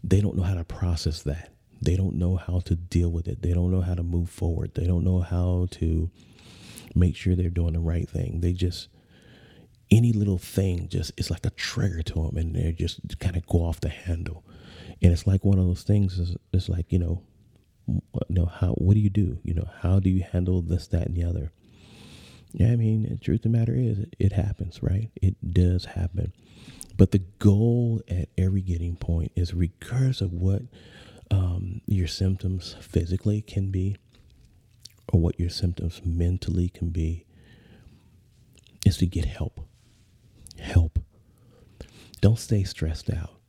they 0.03 0.21
don't 0.21 0.37
know 0.37 0.43
how 0.43 0.55
to 0.55 0.65
process 0.65 1.23
that. 1.23 1.53
They 1.83 1.97
don't 1.97 2.17
know 2.17 2.37
how 2.37 2.61
to 2.61 2.75
deal 2.75 3.11
with 3.11 3.27
it. 3.27 3.43
They 3.43 3.53
don't 3.53 3.71
know 3.71 3.81
how 3.81 3.95
to 3.95 4.03
move 4.03 4.29
forward. 4.29 4.73
They 4.75 4.87
don't 4.87 5.05
know 5.05 5.21
how 5.21 5.69
to 5.73 6.11
make 6.95 7.17
sure 7.17 7.35
they're 7.35 7.49
doing 7.49 7.73
the 7.73 7.81
right 7.81 8.09
thing. 8.09 8.41
They 8.41 8.53
just 8.53 8.89
any 9.91 10.13
little 10.13 10.39
thing 10.39 10.89
just 10.89 11.13
it's 11.17 11.31
like 11.31 11.45
a 11.47 11.51
trigger 11.51 12.03
to 12.03 12.15
them, 12.15 12.37
and 12.37 12.55
they 12.55 12.73
just 12.73 13.19
kind 13.19 13.37
of 13.37 13.47
go 13.47 13.59
off 13.59 13.81
the 13.81 13.89
handle. 13.89 14.45
And 15.03 15.13
it's 15.13 15.27
like 15.27 15.45
one 15.45 15.59
of 15.59 15.67
those 15.67 15.83
things. 15.83 16.19
Is 16.19 16.37
it's 16.53 16.69
like 16.69 16.93
you 16.93 16.99
know, 16.99 17.23
you 17.87 18.03
know 18.29 18.47
how 18.47 18.73
what 18.75 18.95
do 18.95 19.01
you 19.01 19.11
do? 19.11 19.39
You 19.45 19.55
know 19.55 19.69
how 19.81 19.99
do 19.99 20.11
you 20.11 20.23
handle 20.23 20.63
this, 20.63 20.87
that, 20.89 21.07
and 21.07 21.17
the 21.17 21.25
other? 21.25 21.53
Yeah, 22.53 22.73
I 22.73 22.77
mean, 22.77 23.05
the 23.09 23.17
truth 23.17 23.45
of 23.45 23.53
the 23.53 23.59
matter 23.59 23.75
is, 23.75 24.01
it, 24.19 24.33
happens, 24.33 24.83
right? 24.83 25.11
It 25.23 25.37
does 25.53 25.85
happen. 25.85 26.33
But 26.97 27.13
the 27.13 27.21
goal 27.39 28.03
at 28.09 28.29
every 28.37 28.61
getting 28.61 28.97
point 28.97 29.33
is, 29.37 29.55
regardless 29.55 30.21
of 30.21 30.33
what 30.33 30.63
um, 31.31 31.81
your 31.87 32.09
symptoms 32.09 32.75
physically 32.81 33.41
can 33.41 33.71
be, 33.71 33.97
or 35.13 35.21
what 35.21 35.39
your 35.39 35.51
symptoms 35.51 36.01
mentally 36.05 36.69
can 36.69 36.91
be, 36.91 37.25
is 38.85 38.97
to 38.99 39.07
get 39.07 39.27
help. 39.27 39.61
Help. 40.59 40.99
Don't 42.21 42.39
stay 42.39 42.65
stressed 42.65 43.11
out. 43.11 43.40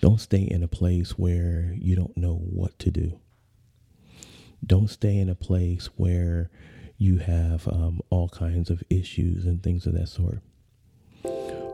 Don't 0.00 0.20
stay 0.20 0.42
in 0.42 0.62
a 0.62 0.68
place 0.68 1.10
where 1.18 1.74
you 1.78 1.94
don't 1.94 2.16
know 2.16 2.34
what 2.34 2.78
to 2.78 2.90
do. 2.90 3.20
Don't 4.64 4.88
stay 4.88 5.18
in 5.18 5.28
a 5.28 5.34
place 5.34 5.90
where 5.96 6.50
you 6.96 7.18
have 7.18 7.68
um, 7.68 8.00
all 8.08 8.28
kinds 8.30 8.70
of 8.70 8.82
issues 8.88 9.44
and 9.44 9.62
things 9.62 9.86
of 9.86 9.92
that 9.94 10.08
sort. 10.08 10.40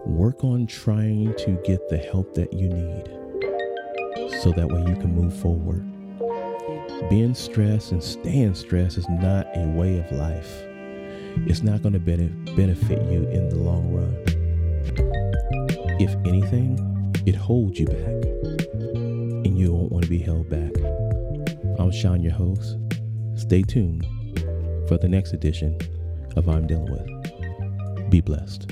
Work 0.04 0.42
on 0.42 0.66
trying 0.66 1.34
to 1.36 1.52
get 1.64 1.88
the 1.88 1.98
help 1.98 2.34
that 2.34 2.52
you 2.52 2.68
need 2.68 3.04
so 4.42 4.50
that 4.52 4.68
way 4.68 4.80
you 4.80 4.96
can 4.96 5.14
move 5.14 5.36
forward. 5.38 5.84
Being 7.08 7.34
stressed 7.34 7.92
and 7.92 8.02
staying 8.02 8.54
stressed 8.54 8.98
is 8.98 9.08
not 9.08 9.46
a 9.56 9.68
way 9.68 9.98
of 9.98 10.10
life. 10.10 10.52
It's 11.46 11.62
not 11.62 11.82
going 11.82 11.92
to 11.92 12.00
benefit 12.00 13.02
you 13.10 13.28
in 13.28 13.48
the 13.50 13.56
long 13.56 13.92
run. 13.92 14.16
If 16.00 16.14
anything, 16.26 16.95
it 17.26 17.34
holds 17.34 17.78
you 17.78 17.86
back, 17.86 18.24
and 19.44 19.58
you 19.58 19.66
don't 19.66 19.90
want 19.90 20.04
to 20.04 20.10
be 20.10 20.18
held 20.18 20.48
back. 20.48 20.72
I'm 21.78 21.90
Sean, 21.90 22.22
your 22.22 22.32
host. 22.32 22.78
Stay 23.34 23.62
tuned 23.62 24.06
for 24.88 24.96
the 24.96 25.08
next 25.08 25.32
edition 25.32 25.76
of 26.36 26.48
I'm 26.48 26.66
Dealing 26.66 26.90
With. 26.90 28.10
Be 28.10 28.20
blessed. 28.20 28.70